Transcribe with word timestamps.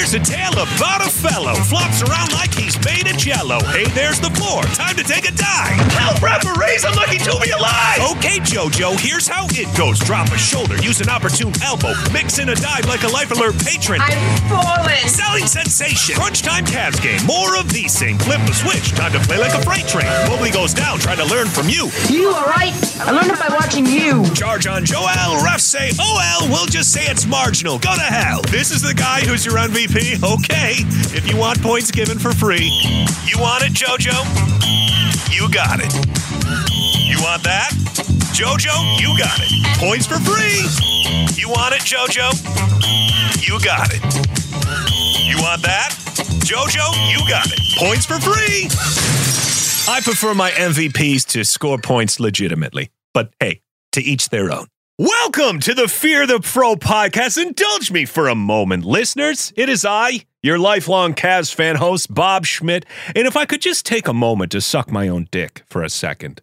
Here's 0.00 0.14
a 0.14 0.18
tale 0.18 0.54
about 0.54 1.04
a 1.04 1.10
fellow 1.10 1.52
flops 1.68 2.00
around 2.00 2.32
like 2.32 2.54
he's 2.54 2.72
made 2.86 3.06
of 3.06 3.18
jello. 3.18 3.60
Hey, 3.68 3.84
there's 3.92 4.18
the 4.18 4.30
floor. 4.30 4.62
Time 4.72 4.96
to 4.96 5.04
take 5.04 5.28
a 5.28 5.30
dive. 5.30 5.76
Help, 5.92 6.22
referees! 6.22 6.86
I'm 6.86 6.96
lucky 6.96 7.18
to 7.18 7.36
be 7.36 7.50
alive. 7.50 8.00
Okay, 8.16 8.40
JoJo. 8.40 8.98
Here's 8.98 9.28
how 9.28 9.44
it 9.50 9.68
goes. 9.76 9.98
Drop 9.98 10.26
a 10.28 10.38
shoulder. 10.38 10.80
Use 10.80 11.02
an 11.02 11.10
opportune 11.10 11.52
elbow. 11.62 11.92
Mix 12.14 12.38
in 12.38 12.48
a 12.48 12.54
dive 12.54 12.86
like 12.86 13.02
a 13.02 13.08
life 13.08 13.30
alert 13.30 13.60
patron. 13.60 14.00
I'm 14.00 14.16
falling. 14.48 15.04
Selling 15.04 15.44
sensation. 15.44 16.14
Crunch 16.14 16.40
time 16.40 16.64
Cavs 16.64 16.96
game. 17.02 17.20
More 17.26 17.60
of 17.60 17.70
these 17.70 17.92
thing. 17.98 18.16
Flip 18.20 18.40
the 18.46 18.54
switch. 18.54 18.96
Time 18.96 19.12
to 19.12 19.20
play 19.28 19.36
like 19.36 19.52
a 19.52 19.60
freight 19.60 19.86
train. 19.86 20.08
Mobley 20.32 20.50
goes 20.50 20.72
down. 20.72 20.98
Trying 20.98 21.18
to 21.18 21.26
learn 21.26 21.48
from 21.48 21.68
you. 21.68 21.92
You 22.08 22.32
all 22.32 22.48
right? 22.48 22.72
I 23.04 23.12
learned 23.12 23.32
it 23.32 23.38
by 23.38 23.52
watching 23.52 23.84
you. 23.84 24.24
Charge 24.32 24.66
on 24.66 24.86
Joel. 24.86 25.44
Refs 25.44 25.68
say, 25.68 25.90
oh, 26.00 26.40
OL. 26.40 26.48
We'll 26.48 26.72
just 26.72 26.90
say 26.90 27.04
it's 27.04 27.26
marginal. 27.26 27.78
Go 27.78 27.94
to 27.94 28.00
hell. 28.00 28.40
This 28.48 28.70
is 28.70 28.80
the 28.80 28.94
guy 28.94 29.20
who's 29.20 29.44
your 29.44 29.56
MVP. 29.56 29.89
Okay. 29.92 30.86
If 31.16 31.28
you 31.28 31.36
want 31.36 31.60
points 31.60 31.90
given 31.90 32.16
for 32.16 32.30
free, 32.30 32.70
you 33.26 33.36
want 33.40 33.64
it, 33.64 33.72
JoJo? 33.72 34.14
You 35.34 35.50
got 35.50 35.80
it. 35.80 35.92
You 37.10 37.20
want 37.20 37.42
that? 37.42 37.70
JoJo, 38.30 39.00
you 39.00 39.18
got 39.18 39.40
it. 39.40 39.78
Points 39.78 40.06
for 40.06 40.20
free. 40.20 40.62
You 41.34 41.48
want 41.48 41.74
it, 41.74 41.82
JoJo? 41.82 42.30
You 43.44 43.58
got 43.64 43.88
it. 43.90 44.00
You 45.26 45.42
want 45.42 45.62
that? 45.62 45.90
JoJo, 46.46 47.10
you 47.10 47.28
got 47.28 47.46
it. 47.50 47.58
Points 47.76 48.06
for 48.06 48.20
free. 48.20 48.68
I 49.92 50.00
prefer 50.02 50.34
my 50.34 50.52
MVPs 50.52 51.26
to 51.30 51.44
score 51.44 51.78
points 51.78 52.20
legitimately, 52.20 52.90
but 53.12 53.32
hey, 53.40 53.60
to 53.90 54.00
each 54.00 54.28
their 54.28 54.52
own. 54.52 54.68
Welcome 55.02 55.60
to 55.60 55.72
the 55.72 55.88
Fear 55.88 56.26
the 56.26 56.42
Fro 56.42 56.74
podcast. 56.74 57.42
Indulge 57.42 57.90
me 57.90 58.04
for 58.04 58.28
a 58.28 58.34
moment, 58.34 58.84
listeners. 58.84 59.50
It 59.56 59.70
is 59.70 59.86
I, 59.86 60.26
your 60.42 60.58
lifelong 60.58 61.14
Cavs 61.14 61.54
fan 61.54 61.76
host, 61.76 62.12
Bob 62.12 62.44
Schmidt. 62.44 62.84
And 63.16 63.26
if 63.26 63.34
I 63.34 63.46
could 63.46 63.62
just 63.62 63.86
take 63.86 64.08
a 64.08 64.12
moment 64.12 64.52
to 64.52 64.60
suck 64.60 64.90
my 64.90 65.08
own 65.08 65.26
dick 65.30 65.62
for 65.64 65.82
a 65.82 65.88
second. 65.88 66.42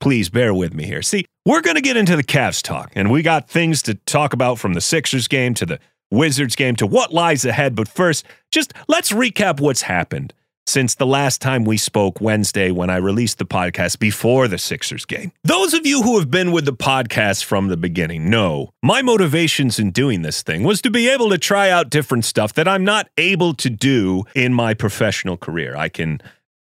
Please 0.00 0.28
bear 0.28 0.52
with 0.52 0.74
me 0.74 0.84
here. 0.84 1.00
See, 1.00 1.24
we're 1.46 1.62
going 1.62 1.76
to 1.76 1.80
get 1.80 1.96
into 1.96 2.14
the 2.14 2.22
Cavs 2.22 2.62
talk, 2.62 2.92
and 2.94 3.10
we 3.10 3.22
got 3.22 3.48
things 3.48 3.80
to 3.84 3.94
talk 3.94 4.34
about 4.34 4.58
from 4.58 4.74
the 4.74 4.82
Sixers 4.82 5.28
game 5.28 5.54
to 5.54 5.64
the 5.64 5.80
Wizards 6.10 6.56
game 6.56 6.76
to 6.76 6.86
what 6.86 7.14
lies 7.14 7.46
ahead. 7.46 7.74
But 7.74 7.88
first, 7.88 8.26
just 8.50 8.74
let's 8.86 9.12
recap 9.12 9.60
what's 9.60 9.80
happened 9.80 10.34
since 10.68 10.94
the 10.94 11.06
last 11.06 11.40
time 11.40 11.64
we 11.64 11.78
spoke 11.78 12.20
Wednesday 12.20 12.70
when 12.70 12.90
I 12.90 12.96
released 12.96 13.38
the 13.38 13.46
podcast 13.46 13.98
before 13.98 14.48
the 14.48 14.58
Sixers 14.58 15.06
game. 15.06 15.32
Those 15.42 15.72
of 15.72 15.86
you 15.86 16.02
who 16.02 16.18
have 16.18 16.30
been 16.30 16.52
with 16.52 16.66
the 16.66 16.74
podcast 16.74 17.44
from 17.44 17.68
the 17.68 17.76
beginning 17.76 18.28
know 18.28 18.70
my 18.82 19.00
motivations 19.00 19.78
in 19.78 19.90
doing 19.90 20.22
this 20.22 20.42
thing 20.42 20.64
was 20.64 20.82
to 20.82 20.90
be 20.90 21.08
able 21.08 21.30
to 21.30 21.38
try 21.38 21.70
out 21.70 21.88
different 21.88 22.26
stuff 22.26 22.52
that 22.54 22.68
I'm 22.68 22.84
not 22.84 23.08
able 23.16 23.54
to 23.54 23.70
do 23.70 24.24
in 24.34 24.52
my 24.52 24.74
professional 24.74 25.38
career. 25.38 25.74
I 25.74 25.88
can 25.88 26.20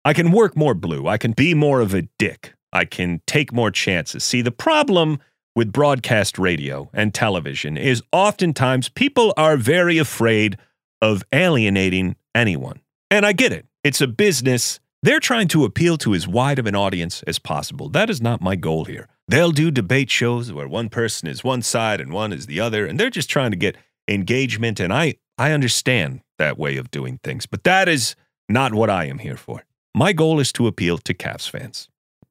I 0.05 0.12
can 0.12 0.33
work 0.33 0.56
more 0.56 0.75
blue. 0.75 1.06
I 1.06 1.17
can 1.17 1.30
be 1.30 1.55
more 1.55 1.80
of 1.80 1.95
a 1.95 2.03
dick. 2.19 2.55
I 2.73 2.84
can 2.84 3.20
take 3.27 3.53
more 3.53 3.70
chances. 3.70 4.25
See, 4.25 4.42
the 4.42 4.50
problem 4.50 5.20
with 5.55 5.70
broadcast 5.70 6.39
radio 6.39 6.91
and 6.92 7.14
television 7.14 7.77
is 7.77 8.03
oftentimes 8.11 8.89
people 8.89 9.33
are 9.36 9.56
very 9.56 9.98
afraid 9.98 10.58
of 11.00 11.23
alienating 11.33 12.17
anyone. 12.34 12.80
And 13.11 13.25
I 13.25 13.33
get 13.33 13.53
it. 13.53 13.67
It's 13.84 14.00
a 14.00 14.06
business. 14.06 14.78
They're 15.02 15.19
trying 15.19 15.48
to 15.48 15.64
appeal 15.64 15.98
to 15.98 16.14
as 16.14 16.28
wide 16.28 16.61
of 16.61 16.66
an 16.66 16.77
audience 16.77 17.25
as 17.25 17.41
possible. 17.41 17.89
That 17.89 18.11
is 18.11 18.22
not 18.22 18.41
my 18.41 18.55
goal 18.55 18.84
here. 18.84 19.08
They'll 19.27 19.50
do 19.50 19.72
debate 19.72 20.08
shows 20.08 20.52
where 20.52 20.69
one 20.69 20.89
person 20.89 21.27
is 21.27 21.42
one 21.42 21.62
side 21.62 22.00
and 22.00 22.12
one 22.12 22.33
is 22.33 22.47
the 22.47 22.61
other, 22.61 22.86
and 22.86 22.98
they're 22.98 23.11
just 23.11 23.28
trying 23.28 23.50
to 23.50 23.56
get 23.56 23.77
engagement. 24.06 24.79
And 24.79 24.92
I, 24.92 25.14
I 25.36 25.51
understand 25.51 26.20
that 26.39 26.58
way 26.58 26.77
of 26.77 26.92
doing 26.92 27.18
things, 27.24 27.46
but 27.46 27.64
that 27.64 27.89
is 27.89 28.14
not 28.48 28.73
what 28.73 28.89
I 28.89 29.07
am 29.07 29.18
here 29.18 29.36
for. 29.36 29.64
My 29.96 30.12
goal 30.12 30.39
is 30.39 30.52
to 30.52 30.68
appeal 30.68 30.98
to 30.98 31.12
Cavs 31.12 31.51
fans. 31.51 31.89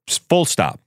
Full 0.07 0.45
stop. 0.45 0.79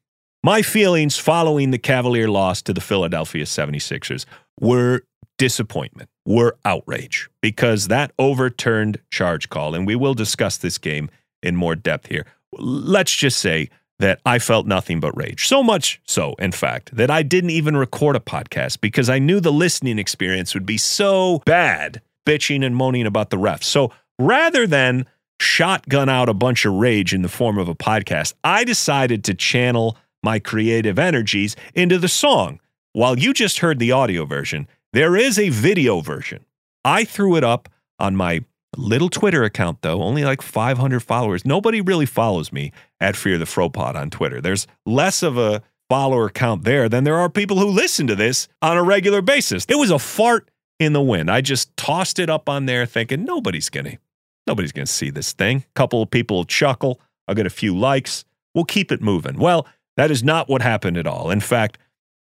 My 0.42 0.62
feelings 0.62 1.18
following 1.18 1.72
the 1.72 1.78
Cavalier 1.78 2.28
loss 2.28 2.62
to 2.62 2.72
the 2.72 2.80
Philadelphia 2.80 3.44
76ers 3.44 4.24
were 4.58 5.02
disappointment, 5.36 6.08
were 6.26 6.56
outrage, 6.64 7.28
because 7.40 7.88
that 7.88 8.12
overturned 8.18 8.98
charge 9.10 9.48
call, 9.48 9.74
and 9.74 9.86
we 9.86 9.96
will 9.96 10.14
discuss 10.14 10.56
this 10.56 10.78
game 10.78 11.10
in 11.42 11.56
more 11.56 11.74
depth 11.74 12.06
here. 12.06 12.26
Let's 12.52 13.14
just 13.14 13.38
say 13.38 13.68
that 13.98 14.20
I 14.26 14.38
felt 14.38 14.66
nothing 14.66 15.00
but 15.00 15.16
rage. 15.16 15.46
So 15.46 15.62
much 15.62 16.00
so, 16.04 16.34
in 16.38 16.52
fact, 16.52 16.96
that 16.96 17.10
I 17.10 17.22
didn't 17.22 17.50
even 17.50 17.76
record 17.76 18.16
a 18.16 18.20
podcast 18.20 18.80
because 18.80 19.08
I 19.08 19.18
knew 19.18 19.40
the 19.40 19.52
listening 19.52 19.98
experience 19.98 20.54
would 20.54 20.66
be 20.66 20.78
so 20.78 21.42
bad, 21.44 22.00
bitching 22.26 22.64
and 22.64 22.74
moaning 22.74 23.06
about 23.06 23.30
the 23.30 23.36
refs. 23.36 23.64
So 23.64 23.92
rather 24.18 24.66
than 24.66 25.06
shotgun 25.40 26.08
out 26.08 26.28
a 26.28 26.34
bunch 26.34 26.64
of 26.64 26.74
rage 26.74 27.12
in 27.14 27.22
the 27.22 27.28
form 27.28 27.58
of 27.58 27.68
a 27.68 27.74
podcast, 27.74 28.34
I 28.42 28.64
decided 28.64 29.24
to 29.24 29.34
channel 29.34 29.96
my 30.22 30.38
creative 30.38 30.98
energies 30.98 31.54
into 31.74 31.98
the 31.98 32.08
song. 32.08 32.60
While 32.94 33.18
you 33.18 33.32
just 33.32 33.58
heard 33.58 33.78
the 33.78 33.92
audio 33.92 34.24
version, 34.24 34.66
there 34.94 35.16
is 35.16 35.38
a 35.38 35.50
video 35.50 36.00
version. 36.00 36.44
I 36.84 37.04
threw 37.04 37.36
it 37.36 37.44
up 37.44 37.68
on 37.98 38.16
my 38.16 38.44
little 38.76 39.08
Twitter 39.08 39.44
account, 39.44 39.82
though, 39.82 40.02
only 40.02 40.24
like 40.24 40.42
500 40.42 41.00
followers. 41.00 41.44
Nobody 41.44 41.80
really 41.80 42.06
follows 42.06 42.52
me 42.52 42.72
at 43.00 43.16
Fear 43.16 43.38
the 43.38 43.44
Fropod 43.44 43.94
on 43.94 44.10
Twitter. 44.10 44.40
There's 44.40 44.66
less 44.86 45.22
of 45.22 45.36
a 45.36 45.62
follower 45.90 46.30
count 46.30 46.64
there 46.64 46.88
than 46.88 47.04
there 47.04 47.16
are 47.16 47.28
people 47.28 47.58
who 47.58 47.66
listen 47.66 48.06
to 48.06 48.16
this 48.16 48.48
on 48.62 48.76
a 48.76 48.82
regular 48.82 49.20
basis. 49.20 49.66
It 49.68 49.78
was 49.78 49.90
a 49.90 49.98
fart 49.98 50.50
in 50.80 50.92
the 50.92 51.02
wind. 51.02 51.30
I 51.30 51.40
just 51.40 51.76
tossed 51.76 52.18
it 52.18 52.30
up 52.30 52.48
on 52.48 52.66
there 52.66 52.86
thinking 52.86 53.24
nobody's 53.24 53.68
going 53.68 53.84
to 53.84 53.98
Nobody's 54.46 54.72
going 54.72 54.86
to 54.86 54.92
see 54.92 55.10
this 55.10 55.32
thing. 55.32 55.58
A 55.58 55.72
couple 55.74 56.02
of 56.02 56.10
people 56.10 56.38
will 56.38 56.44
chuckle. 56.44 57.00
I'll 57.26 57.34
get 57.34 57.46
a 57.46 57.50
few 57.50 57.76
likes. 57.76 58.24
We'll 58.54 58.64
keep 58.64 58.92
it 58.92 59.00
moving. 59.00 59.38
Well, 59.38 59.66
that 59.96 60.10
is 60.10 60.22
not 60.22 60.48
what 60.48 60.62
happened 60.62 60.96
at 60.98 61.06
all. 61.06 61.30
In 61.30 61.40
fact, 61.40 61.78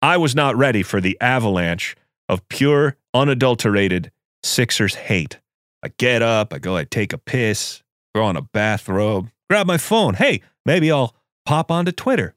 I 0.01 0.17
was 0.17 0.35
not 0.35 0.57
ready 0.57 0.83
for 0.83 1.01
the 1.01 1.19
avalanche 1.21 1.97
of 2.29 2.47
pure, 2.49 2.97
unadulterated 3.15 4.11
Sixers 4.43 4.95
hate. 4.95 5.39
I 5.83 5.89
get 5.99 6.23
up, 6.23 6.53
I 6.53 6.59
go, 6.59 6.77
I 6.77 6.85
take 6.85 7.13
a 7.13 7.19
piss, 7.19 7.83
throw 8.15 8.27
on 8.27 8.37
a 8.37 8.43
bathrobe, 8.43 9.31
grab 9.51 9.67
my 9.67 9.77
phone. 9.77 10.15
Hey, 10.15 10.43
maybe 10.65 10.91
I'll 10.91 11.15
pop 11.45 11.71
onto 11.71 11.93
Twitter, 11.93 12.35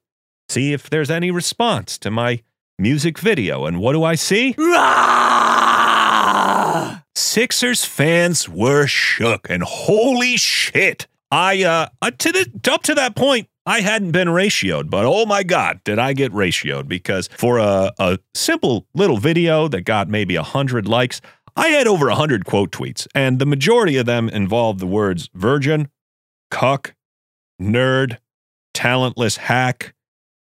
see 0.49 0.73
if 0.73 0.89
there's 0.89 1.09
any 1.09 1.31
response 1.31 1.97
to 1.99 2.11
my 2.11 2.41
music 2.77 3.19
video. 3.19 3.65
And 3.65 3.79
what 3.79 3.93
do 3.93 4.03
I 4.03 4.15
see? 4.15 4.55
Sixers 7.15 7.85
fans 7.85 8.49
were 8.49 8.87
shook, 8.87 9.49
and 9.49 9.63
holy 9.63 10.37
shit! 10.37 11.07
I 11.31 11.63
uh, 11.63 11.89
uh 12.01 12.11
to 12.11 12.31
the 12.31 12.71
up 12.71 12.83
to 12.83 12.95
that 12.95 13.15
point, 13.15 13.47
I 13.69 13.81
hadn't 13.81 14.13
been 14.13 14.29
ratioed, 14.29 14.89
but 14.89 15.05
oh 15.05 15.27
my 15.27 15.43
god, 15.43 15.81
did 15.83 15.99
I 15.99 16.13
get 16.13 16.31
ratioed? 16.31 16.87
Because 16.87 17.29
for 17.37 17.59
a, 17.59 17.91
a 17.99 18.17
simple 18.33 18.87
little 18.95 19.17
video 19.17 19.67
that 19.67 19.81
got 19.81 20.09
maybe 20.09 20.35
a 20.35 20.41
hundred 20.41 20.87
likes, 20.87 21.21
I 21.55 21.67
had 21.67 21.85
over 21.85 22.09
a 22.09 22.15
hundred 22.15 22.45
quote 22.45 22.71
tweets, 22.71 23.05
and 23.13 23.37
the 23.37 23.45
majority 23.45 23.95
of 23.97 24.07
them 24.07 24.27
involved 24.27 24.79
the 24.79 24.87
words 24.87 25.29
virgin, 25.35 25.89
cuck, 26.49 26.95
nerd, 27.61 28.17
talentless 28.73 29.37
hack, 29.37 29.93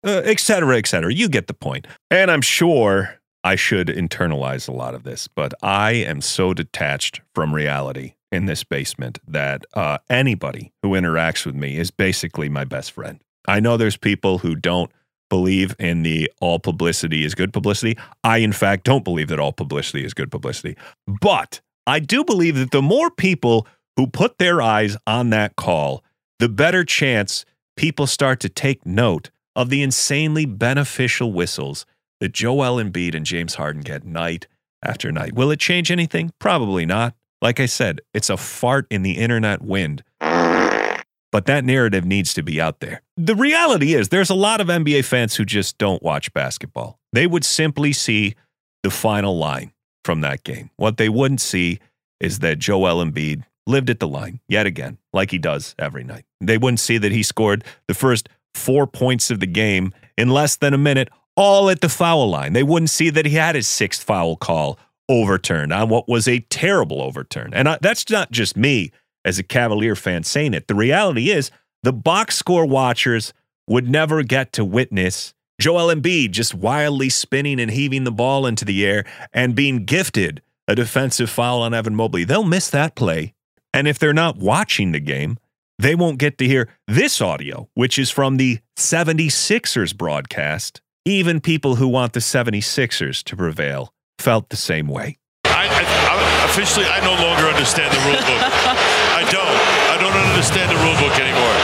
uh, 0.05 0.23
etc. 0.25 0.79
et. 0.79 1.11
You 1.13 1.29
get 1.29 1.47
the 1.47 1.55
point. 1.55 1.87
And 2.11 2.29
I'm 2.29 2.43
sure 2.43 3.21
I 3.45 3.57
should 3.57 3.89
internalize 3.89 4.69
a 4.69 4.73
lot 4.73 4.95
of 4.95 5.03
this, 5.03 5.29
but 5.29 5.53
I 5.63 5.93
am 5.93 6.21
so 6.21 6.55
detached 6.55 7.21
from 7.35 7.55
reality 7.55 8.15
in 8.31 8.47
this 8.47 8.65
basement 8.65 9.19
that 9.27 9.65
uh, 9.75 9.99
anybody 10.09 10.73
who 10.83 10.91
interacts 10.91 11.45
with 11.45 11.55
me 11.55 11.77
is 11.77 11.91
basically 11.91 12.49
my 12.49 12.65
best 12.65 12.93
friend. 12.93 13.21
I 13.47 13.61
know 13.61 13.77
there's 13.77 13.97
people 13.97 14.39
who 14.39 14.55
don't 14.55 14.91
believe 15.29 15.75
in 15.79 16.03
the 16.03 16.31
all 16.41 16.59
publicity 16.59 17.25
is 17.25 17.35
good 17.35 17.53
publicity. 17.53 17.99
I, 18.23 18.39
in 18.39 18.53
fact, 18.53 18.85
don't 18.85 19.05
believe 19.05 19.29
that 19.29 19.41
all 19.41 19.53
publicity 19.53 20.05
is 20.05 20.15
good 20.15 20.31
publicity. 20.31 20.77
But 21.07 21.61
I 21.87 21.99
do 21.99 22.25
believe 22.25 22.57
that 22.57 22.71
the 22.71 22.83
more 22.83 23.11
people 23.11 23.67
who 23.97 24.07
put 24.07 24.39
their 24.39 24.63
eyes 24.63 24.97
on 25.07 25.31
that 25.31 25.57
call, 25.57 26.05
the 26.39 26.49
better 26.49 26.85
chance 26.85 27.45
people 27.77 28.07
start 28.07 28.41
to 28.41 28.49
take 28.49 28.87
note 28.87 29.31
of 29.57 29.69
the 29.69 29.83
insanely 29.83 30.47
beneficial 30.47 31.33
whistles 31.33 31.87
that 32.23 32.31
Joel 32.31 32.77
Embiid 32.77 33.17
and 33.17 33.27
James 33.27 33.57
Harden 33.57 33.83
get 33.83 34.05
night 34.05 34.47
after 34.81 35.11
night. 35.11 35.33
Will 35.33 35.51
it 35.51 35.59
change 35.59 35.91
anything? 35.91 36.31
Probably 36.39 36.87
not. 36.87 37.17
Like 37.41 37.59
I 37.59 37.67
said, 37.67 38.01
it's 38.15 38.31
a 38.31 38.37
fart 38.37 38.87
in 38.93 39.03
the 39.03 39.19
internet 39.19 39.61
wind. 39.61 40.05
But 40.21 41.47
that 41.47 41.65
narrative 41.65 42.05
needs 42.05 42.33
to 42.35 42.45
be 42.45 42.61
out 42.61 42.79
there. 42.79 43.03
The 43.17 43.35
reality 43.35 43.95
is, 43.95 44.11
there's 44.11 44.31
a 44.31 44.37
lot 44.37 44.61
of 44.61 44.69
NBA 44.69 45.05
fans 45.05 45.35
who 45.35 45.45
just 45.45 45.79
don't 45.79 46.01
watch 46.01 46.33
basketball. 46.33 47.01
They 47.13 47.27
would 47.27 47.45
simply 47.45 47.93
see 47.93 48.37
the 48.85 48.91
final 48.91 49.37
line 49.37 49.73
from 50.05 50.21
that 50.21 50.45
game. 50.45 50.71
What 50.77 50.99
they 50.99 51.09
wouldn't 51.09 51.41
see 51.41 51.81
is 52.21 52.39
that 52.39 52.61
Joel 52.61 53.05
Embiid 53.05 53.43
lived 53.67 53.91
at 53.91 53.99
the 53.99 54.07
line 54.07 54.39
yet 54.47 54.67
again, 54.67 54.99
like 55.13 55.33
he 55.33 55.39
does 55.39 55.75
every 55.77 56.05
night. 56.05 56.25
They 56.41 56.57
wouldn't 56.57 56.79
see 56.79 56.99
that 56.99 57.11
he 57.11 57.25
scored 57.25 57.65
the 57.89 57.95
first 57.95 58.29
four 58.55 58.87
points 58.87 59.33
of 59.33 59.41
the 59.41 59.47
game 59.49 59.93
in 60.17 60.29
less 60.29 60.55
than 60.55 60.73
a 60.73 60.79
minute 60.79 61.09
all 61.37 61.71
at 61.71 61.81
the 61.81 61.89
foul 61.89 62.29
line. 62.29 62.53
They 62.53 62.63
wouldn't 62.63 62.91
see 62.91 63.11
that 63.11 63.27
he 63.27 63.35
had 63.35 63.55
his 63.55 63.67
sixth 63.67 64.03
foul 64.03 64.37
call 64.37 64.79
overturned 65.09 65.73
on 65.73 65.89
what 65.89 66.09
was 66.09 66.29
a 66.29 66.41
terrible 66.51 67.03
overturn. 67.03 67.53
And 67.55 67.69
I, 67.69 67.79
that's 67.81 68.09
not 68.11 68.31
just 68.31 68.57
me 68.57 68.93
as 69.25 69.39
a 69.39 69.43
Cavalier 69.43 69.95
fan 69.95 70.25
saying 70.25 70.55
it. 70.55 70.69
The 70.69 70.75
reality 70.75 71.31
is 71.31 71.51
the 71.83 71.93
box 71.93 72.37
score 72.37 72.67
watchers 72.67 73.33
would 73.67 73.89
never 73.89 74.23
get 74.23 74.53
to 74.55 74.65
witness 74.65 75.35
Joel 75.61 75.95
Embiid 75.95 76.33
just 76.33 76.55
wildly 76.55 77.09
spinning 77.09 77.61
and 77.61 77.71
heaving 77.71 78.03
the 78.03 78.11
ball 78.11 78.47
into 78.47 78.65
the 78.65 78.85
air 78.85 79.05
and 79.33 79.55
being 79.55 79.85
gifted 79.85 80.43
a 80.67 80.75
defensive 80.75 81.31
foul 81.31 81.63
on 81.63 81.73
Evan 81.73 81.95
Mobley. 81.95 82.25
They'll 82.25 82.43
miss 82.43 82.69
that 82.71 82.97
play. 82.97 83.35
And 83.73 83.87
if 83.87 83.99
they're 83.99 84.13
not 84.13 84.39
watching 84.39 84.93
the 84.93 85.01
game, 85.01 85.39
they 85.79 85.95
won't 85.95 86.19
get 86.19 86.37
to 86.39 86.47
hear 86.47 86.69
this 86.89 87.21
audio, 87.21 87.69
which 87.75 87.99
is 87.99 88.11
from 88.11 88.39
the 88.39 88.59
76ers 88.77 89.97
broadcast. 89.97 90.81
Even 91.05 91.41
people 91.41 91.75
who 91.75 91.89
want 91.89 92.13
the 92.13 92.21
76ers 92.21 93.25
to 93.25 93.37
prevail 93.37 93.93
felt 94.21 94.51
the 94.51 94.57
same 94.57 94.87
way. 94.87 95.19
I, 95.47 95.67
I, 95.67 95.83
I 95.83 96.45
officially, 96.45 96.87
I 96.87 97.01
no 97.03 97.21
longer 97.21 97.51
understand 97.51 97.91
the 97.91 97.99
rule 98.07 98.23
book. 98.23 98.39
I 99.19 99.27
don't. 99.27 99.59
I 99.91 99.99
don't 99.99 100.15
understand 100.31 100.71
the 100.71 100.79
rule 100.79 100.95
book 101.03 101.19
anymore. 101.19 101.57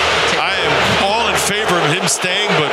I 0.42 0.58
am 0.58 1.04
all 1.06 1.28
in 1.30 1.38
favor 1.38 1.78
of 1.78 1.86
him 1.94 2.08
staying, 2.08 2.48
but 2.58 2.72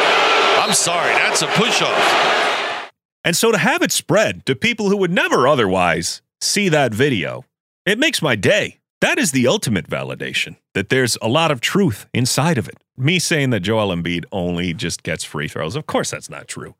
I'm 0.57 0.73
sorry, 0.73 1.13
that's 1.13 1.43
a 1.43 1.47
push 1.53 1.83
off. 1.83 2.91
And 3.23 3.37
so 3.37 3.51
to 3.51 3.59
have 3.59 3.83
it 3.83 3.91
spread 3.91 4.43
to 4.47 4.55
people 4.55 4.89
who 4.89 4.97
would 4.97 5.11
never 5.11 5.47
otherwise 5.47 6.23
see 6.41 6.69
that 6.69 6.95
video, 6.95 7.45
it 7.85 7.99
makes 7.99 8.23
my 8.23 8.35
day. 8.35 8.79
That 9.01 9.19
is 9.19 9.31
the 9.31 9.47
ultimate 9.47 9.89
validation 9.89 10.55
that 10.73 10.89
there's 10.89 11.17
a 11.21 11.27
lot 11.27 11.51
of 11.51 11.61
truth 11.61 12.07
inside 12.13 12.57
of 12.57 12.67
it. 12.67 12.77
Me 12.97 13.19
saying 13.19 13.49
that 13.49 13.59
Joel 13.59 13.93
Embiid 13.95 14.25
only 14.31 14.73
just 14.73 15.03
gets 15.03 15.23
free 15.23 15.47
throws, 15.47 15.75
of 15.75 15.85
course 15.85 16.11
that's 16.11 16.29
not 16.29 16.47
true, 16.47 16.75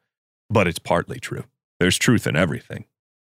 but 0.49 0.67
it's 0.67 0.79
partly 0.79 1.19
true. 1.19 1.43
There's 1.79 1.97
truth 1.97 2.25
in 2.25 2.35
everything. 2.35 2.85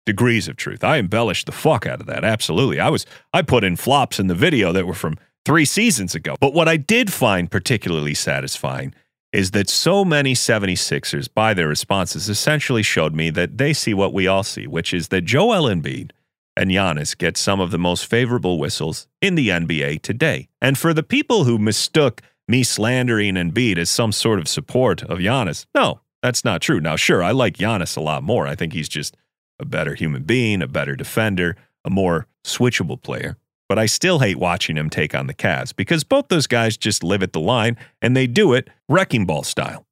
Degrees 0.05 0.47
of 0.47 0.55
truth. 0.55 0.83
I 0.83 0.97
embellished 0.97 1.45
the 1.45 1.51
fuck 1.51 1.85
out 1.85 1.99
of 1.99 2.07
that. 2.07 2.23
Absolutely. 2.23 2.79
I 2.79 2.89
was 2.89 3.05
I 3.33 3.41
put 3.41 3.63
in 3.63 3.75
flops 3.75 4.17
in 4.17 4.27
the 4.27 4.33
video 4.33 4.71
that 4.71 4.87
were 4.87 4.93
from 4.93 5.17
3 5.45 5.65
seasons 5.65 6.15
ago. 6.15 6.35
But 6.39 6.53
what 6.53 6.67
I 6.67 6.77
did 6.77 7.11
find 7.13 7.51
particularly 7.51 8.13
satisfying 8.13 8.93
is 9.31 9.51
that 9.51 9.69
so 9.69 10.03
many 10.03 10.33
76ers 10.33 11.27
by 11.31 11.53
their 11.53 11.67
responses 11.67 12.29
essentially 12.29 12.81
showed 12.81 13.13
me 13.13 13.29
that 13.29 13.57
they 13.57 13.73
see 13.73 13.93
what 13.93 14.13
we 14.13 14.25
all 14.25 14.43
see, 14.43 14.65
which 14.65 14.93
is 14.93 15.09
that 15.09 15.21
Joel 15.21 15.69
Embiid 15.69 16.11
and 16.59 16.69
Giannis 16.69 17.17
get 17.17 17.37
some 17.37 17.61
of 17.61 17.71
the 17.71 17.79
most 17.79 18.05
favorable 18.05 18.59
whistles 18.59 19.07
in 19.21 19.35
the 19.35 19.47
NBA 19.47 20.01
today. 20.01 20.49
And 20.61 20.77
for 20.77 20.93
the 20.93 21.03
people 21.03 21.45
who 21.45 21.57
mistook 21.57 22.21
me 22.49 22.63
slandering 22.63 23.35
Embiid 23.35 23.77
as 23.77 23.89
some 23.89 24.11
sort 24.11 24.39
of 24.39 24.47
support 24.49 25.01
of 25.03 25.19
Giannis, 25.19 25.65
no, 25.73 26.01
that's 26.21 26.43
not 26.43 26.61
true. 26.61 26.81
Now, 26.81 26.97
sure, 26.97 27.23
I 27.23 27.31
like 27.31 27.55
Giannis 27.55 27.95
a 27.95 28.01
lot 28.01 28.23
more. 28.23 28.45
I 28.45 28.55
think 28.55 28.73
he's 28.73 28.89
just 28.89 29.15
a 29.57 29.63
better 29.63 29.95
human 29.95 30.23
being, 30.23 30.61
a 30.61 30.67
better 30.67 30.97
defender, 30.97 31.55
a 31.85 31.89
more 31.89 32.27
switchable 32.45 33.01
player. 33.01 33.37
But 33.69 33.79
I 33.79 33.85
still 33.85 34.19
hate 34.19 34.37
watching 34.37 34.75
him 34.75 34.89
take 34.89 35.15
on 35.15 35.27
the 35.27 35.33
Cavs 35.33 35.73
because 35.73 36.03
both 36.03 36.27
those 36.27 36.47
guys 36.47 36.75
just 36.75 37.05
live 37.05 37.23
at 37.23 37.31
the 37.31 37.39
line 37.39 37.77
and 38.01 38.17
they 38.17 38.27
do 38.27 38.51
it 38.51 38.69
wrecking 38.89 39.25
ball 39.25 39.43
style 39.43 39.85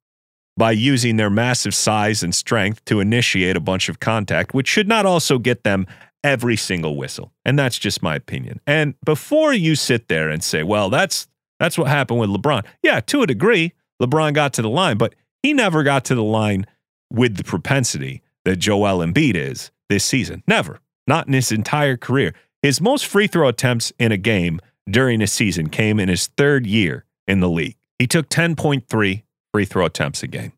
by 0.58 0.72
using 0.72 1.16
their 1.16 1.30
massive 1.30 1.74
size 1.74 2.24
and 2.24 2.34
strength 2.34 2.84
to 2.84 2.98
initiate 2.98 3.56
a 3.56 3.60
bunch 3.60 3.88
of 3.88 4.00
contact, 4.00 4.52
which 4.52 4.66
should 4.66 4.88
not 4.88 5.06
also 5.06 5.38
get 5.38 5.62
them 5.62 5.86
every 6.24 6.56
single 6.56 6.96
whistle. 6.96 7.32
And 7.44 7.58
that's 7.58 7.78
just 7.78 8.02
my 8.02 8.16
opinion. 8.16 8.60
And 8.66 8.94
before 9.04 9.52
you 9.52 9.74
sit 9.74 10.08
there 10.08 10.28
and 10.28 10.42
say, 10.42 10.62
well, 10.62 10.90
that's 10.90 11.28
that's 11.58 11.76
what 11.76 11.88
happened 11.88 12.20
with 12.20 12.30
LeBron. 12.30 12.64
Yeah, 12.82 13.00
to 13.00 13.22
a 13.22 13.26
degree, 13.26 13.72
LeBron 14.00 14.34
got 14.34 14.52
to 14.54 14.62
the 14.62 14.68
line, 14.68 14.96
but 14.96 15.14
he 15.42 15.52
never 15.52 15.82
got 15.82 16.04
to 16.06 16.14
the 16.14 16.22
line 16.22 16.66
with 17.10 17.36
the 17.36 17.44
propensity 17.44 18.22
that 18.44 18.56
Joel 18.56 19.04
Embiid 19.04 19.34
is 19.34 19.70
this 19.88 20.04
season. 20.04 20.42
Never. 20.46 20.80
Not 21.06 21.26
in 21.26 21.32
his 21.32 21.50
entire 21.50 21.96
career. 21.96 22.34
His 22.62 22.80
most 22.80 23.06
free 23.06 23.26
throw 23.26 23.48
attempts 23.48 23.92
in 23.98 24.12
a 24.12 24.16
game 24.16 24.60
during 24.88 25.22
a 25.22 25.26
season 25.26 25.68
came 25.68 25.98
in 25.98 26.08
his 26.08 26.28
third 26.36 26.66
year 26.66 27.04
in 27.26 27.40
the 27.40 27.48
league. 27.48 27.76
He 27.98 28.06
took 28.06 28.28
10.3 28.28 29.22
free 29.52 29.64
throw 29.64 29.86
attempts 29.86 30.22
a 30.22 30.26
game. 30.26 30.52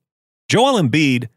Joel 0.48 0.80
Embiid 0.80 1.28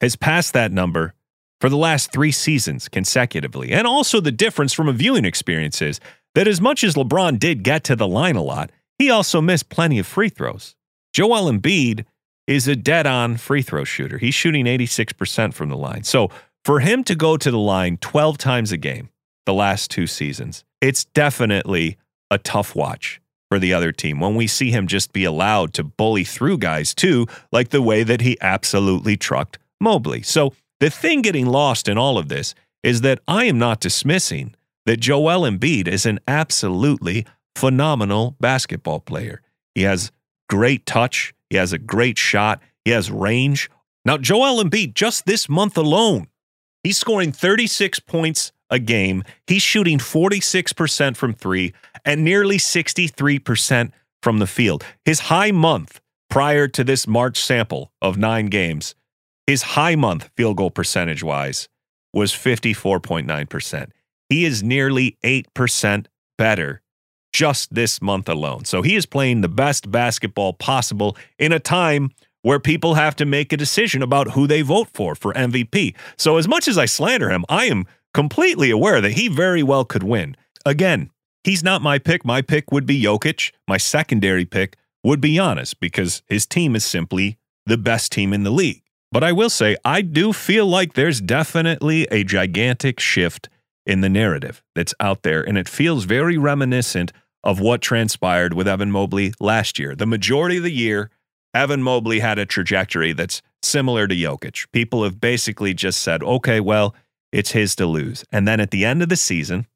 has 0.00 0.16
passed 0.16 0.52
that 0.54 0.72
number 0.72 1.14
for 1.62 1.70
the 1.70 1.76
last 1.76 2.10
three 2.10 2.32
seasons 2.32 2.88
consecutively. 2.88 3.70
And 3.70 3.86
also, 3.86 4.20
the 4.20 4.32
difference 4.32 4.72
from 4.72 4.88
a 4.88 4.92
viewing 4.92 5.24
experience 5.24 5.80
is 5.80 6.00
that 6.34 6.48
as 6.48 6.60
much 6.60 6.82
as 6.82 6.96
LeBron 6.96 7.38
did 7.38 7.62
get 7.62 7.84
to 7.84 7.94
the 7.94 8.08
line 8.08 8.34
a 8.34 8.42
lot, 8.42 8.72
he 8.98 9.10
also 9.10 9.40
missed 9.40 9.68
plenty 9.68 10.00
of 10.00 10.06
free 10.08 10.28
throws. 10.28 10.74
Joel 11.12 11.48
Embiid 11.48 12.04
is 12.48 12.66
a 12.66 12.74
dead 12.74 13.06
on 13.06 13.36
free 13.36 13.62
throw 13.62 13.84
shooter. 13.84 14.18
He's 14.18 14.34
shooting 14.34 14.64
86% 14.64 15.54
from 15.54 15.68
the 15.68 15.76
line. 15.76 16.02
So 16.02 16.30
for 16.64 16.80
him 16.80 17.04
to 17.04 17.14
go 17.14 17.36
to 17.36 17.50
the 17.52 17.58
line 17.58 17.96
12 17.98 18.38
times 18.38 18.72
a 18.72 18.76
game 18.76 19.10
the 19.46 19.54
last 19.54 19.88
two 19.88 20.08
seasons, 20.08 20.64
it's 20.80 21.04
definitely 21.04 21.96
a 22.28 22.38
tough 22.38 22.74
watch 22.74 23.20
for 23.52 23.60
the 23.60 23.72
other 23.72 23.92
team 23.92 24.18
when 24.18 24.34
we 24.34 24.48
see 24.48 24.72
him 24.72 24.88
just 24.88 25.12
be 25.12 25.22
allowed 25.22 25.74
to 25.74 25.84
bully 25.84 26.24
through 26.24 26.58
guys 26.58 26.92
too, 26.92 27.28
like 27.52 27.68
the 27.68 27.82
way 27.82 28.02
that 28.02 28.20
he 28.20 28.36
absolutely 28.40 29.16
trucked 29.16 29.60
Mobley. 29.80 30.22
So 30.22 30.54
the 30.82 30.90
thing 30.90 31.22
getting 31.22 31.46
lost 31.46 31.86
in 31.86 31.96
all 31.96 32.18
of 32.18 32.26
this 32.26 32.56
is 32.82 33.02
that 33.02 33.20
I 33.28 33.44
am 33.44 33.56
not 33.56 33.78
dismissing 33.78 34.56
that 34.84 34.98
Joel 34.98 35.48
Embiid 35.48 35.86
is 35.86 36.04
an 36.04 36.18
absolutely 36.26 37.24
phenomenal 37.54 38.34
basketball 38.40 38.98
player. 38.98 39.42
He 39.76 39.82
has 39.82 40.10
great 40.48 40.84
touch. 40.84 41.34
He 41.48 41.56
has 41.56 41.72
a 41.72 41.78
great 41.78 42.18
shot. 42.18 42.60
He 42.84 42.90
has 42.90 43.12
range. 43.12 43.70
Now, 44.04 44.18
Joel 44.18 44.60
Embiid, 44.60 44.94
just 44.94 45.24
this 45.24 45.48
month 45.48 45.78
alone, 45.78 46.26
he's 46.82 46.98
scoring 46.98 47.30
36 47.30 48.00
points 48.00 48.50
a 48.68 48.80
game. 48.80 49.22
He's 49.46 49.62
shooting 49.62 49.98
46% 49.98 51.16
from 51.16 51.32
three 51.32 51.74
and 52.04 52.24
nearly 52.24 52.56
63% 52.58 53.92
from 54.20 54.38
the 54.40 54.48
field. 54.48 54.84
His 55.04 55.20
high 55.20 55.52
month 55.52 56.00
prior 56.28 56.66
to 56.66 56.82
this 56.82 57.06
March 57.06 57.38
sample 57.38 57.92
of 58.02 58.18
nine 58.18 58.46
games, 58.46 58.96
his 59.52 59.62
high 59.76 59.94
month 59.94 60.30
field 60.34 60.56
goal 60.56 60.70
percentage 60.70 61.22
wise 61.22 61.68
was 62.14 62.32
54.9%. 62.32 63.90
He 64.30 64.46
is 64.46 64.62
nearly 64.62 65.18
8% 65.22 66.06
better 66.38 66.80
just 67.34 67.74
this 67.74 68.00
month 68.00 68.30
alone. 68.30 68.64
So 68.64 68.80
he 68.80 68.96
is 68.96 69.04
playing 69.04 69.42
the 69.42 69.50
best 69.50 69.90
basketball 69.90 70.54
possible 70.54 71.18
in 71.38 71.52
a 71.52 71.60
time 71.60 72.12
where 72.40 72.58
people 72.58 72.94
have 72.94 73.14
to 73.16 73.26
make 73.26 73.52
a 73.52 73.58
decision 73.58 74.02
about 74.02 74.30
who 74.30 74.46
they 74.46 74.62
vote 74.62 74.88
for 74.94 75.14
for 75.14 75.34
MVP. 75.34 75.94
So 76.16 76.38
as 76.38 76.48
much 76.48 76.66
as 76.66 76.78
I 76.78 76.86
slander 76.86 77.28
him, 77.28 77.44
I 77.50 77.66
am 77.66 77.84
completely 78.14 78.70
aware 78.70 79.02
that 79.02 79.12
he 79.12 79.28
very 79.28 79.62
well 79.62 79.84
could 79.84 80.02
win. 80.02 80.34
Again, 80.64 81.10
he's 81.44 81.62
not 81.62 81.82
my 81.82 81.98
pick. 81.98 82.24
My 82.24 82.40
pick 82.40 82.72
would 82.72 82.86
be 82.86 83.02
Jokic. 83.02 83.52
My 83.68 83.76
secondary 83.76 84.46
pick 84.46 84.78
would 85.04 85.20
be 85.20 85.36
Giannis 85.36 85.74
because 85.78 86.22
his 86.26 86.46
team 86.46 86.74
is 86.74 86.86
simply 86.86 87.36
the 87.66 87.76
best 87.76 88.12
team 88.12 88.32
in 88.32 88.44
the 88.44 88.50
league. 88.50 88.82
But 89.12 89.22
I 89.22 89.32
will 89.32 89.50
say, 89.50 89.76
I 89.84 90.00
do 90.00 90.32
feel 90.32 90.66
like 90.66 90.94
there's 90.94 91.20
definitely 91.20 92.08
a 92.10 92.24
gigantic 92.24 92.98
shift 92.98 93.50
in 93.84 94.00
the 94.00 94.08
narrative 94.08 94.62
that's 94.74 94.94
out 94.98 95.22
there, 95.22 95.42
and 95.42 95.58
it 95.58 95.68
feels 95.68 96.04
very 96.04 96.38
reminiscent 96.38 97.12
of 97.44 97.60
what 97.60 97.82
transpired 97.82 98.54
with 98.54 98.66
Evan 98.66 98.90
Mobley 98.90 99.34
last 99.38 99.78
year. 99.78 99.94
The 99.94 100.06
majority 100.06 100.56
of 100.56 100.62
the 100.62 100.72
year, 100.72 101.10
Evan 101.52 101.82
Mobley 101.82 102.20
had 102.20 102.38
a 102.38 102.46
trajectory 102.46 103.12
that's 103.12 103.42
similar 103.62 104.08
to 104.08 104.14
Jokic. 104.14 104.66
People 104.72 105.04
have 105.04 105.20
basically 105.20 105.74
just 105.74 106.02
said, 106.02 106.22
okay, 106.22 106.60
well, 106.60 106.94
it's 107.32 107.50
his 107.50 107.76
to 107.76 107.86
lose. 107.86 108.24
And 108.32 108.48
then 108.48 108.60
at 108.60 108.70
the 108.70 108.84
end 108.84 109.02
of 109.02 109.08
the 109.10 109.16
season, 109.16 109.66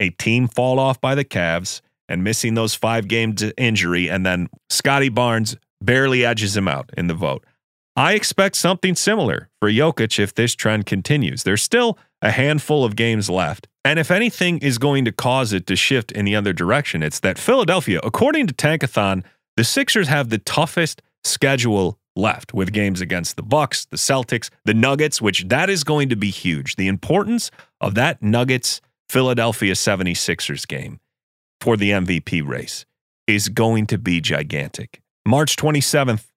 a 0.00 0.10
team 0.10 0.48
fall 0.48 0.78
off 0.78 1.00
by 1.00 1.14
the 1.14 1.24
Cavs 1.24 1.80
and 2.08 2.24
missing 2.24 2.54
those 2.54 2.74
five 2.74 3.08
games 3.08 3.42
injury, 3.56 4.10
and 4.10 4.26
then 4.26 4.48
Scottie 4.68 5.08
Barnes 5.08 5.56
barely 5.80 6.26
edges 6.26 6.56
him 6.56 6.68
out 6.68 6.90
in 6.96 7.06
the 7.06 7.14
vote. 7.14 7.44
I 7.94 8.14
expect 8.14 8.56
something 8.56 8.94
similar 8.94 9.50
for 9.60 9.70
Jokic 9.70 10.18
if 10.18 10.34
this 10.34 10.54
trend 10.54 10.86
continues. 10.86 11.42
There's 11.42 11.62
still 11.62 11.98
a 12.22 12.30
handful 12.30 12.84
of 12.84 12.96
games 12.96 13.28
left. 13.28 13.68
And 13.84 13.98
if 13.98 14.10
anything 14.10 14.58
is 14.58 14.78
going 14.78 15.04
to 15.04 15.12
cause 15.12 15.52
it 15.52 15.66
to 15.66 15.76
shift 15.76 16.10
in 16.10 16.24
the 16.24 16.34
other 16.34 16.54
direction, 16.54 17.02
it's 17.02 17.20
that 17.20 17.38
Philadelphia, 17.38 18.00
according 18.02 18.46
to 18.46 18.54
Tankathon, 18.54 19.24
the 19.56 19.64
Sixers 19.64 20.08
have 20.08 20.30
the 20.30 20.38
toughest 20.38 21.02
schedule 21.22 21.98
left 22.16 22.54
with 22.54 22.72
games 22.72 23.00
against 23.02 23.36
the 23.36 23.42
Bucks, 23.42 23.84
the 23.86 23.96
Celtics, 23.96 24.48
the 24.64 24.74
Nuggets, 24.74 25.20
which 25.20 25.44
that 25.48 25.68
is 25.68 25.84
going 25.84 26.08
to 26.08 26.16
be 26.16 26.30
huge. 26.30 26.76
The 26.76 26.88
importance 26.88 27.50
of 27.80 27.94
that 27.96 28.22
Nuggets 28.22 28.80
Philadelphia 29.08 29.74
76ers 29.74 30.66
game 30.66 30.98
for 31.60 31.76
the 31.76 31.90
MVP 31.90 32.46
race 32.46 32.86
is 33.26 33.50
going 33.50 33.86
to 33.88 33.98
be 33.98 34.20
gigantic. 34.20 35.02
March 35.26 35.56
27th, 35.56 36.31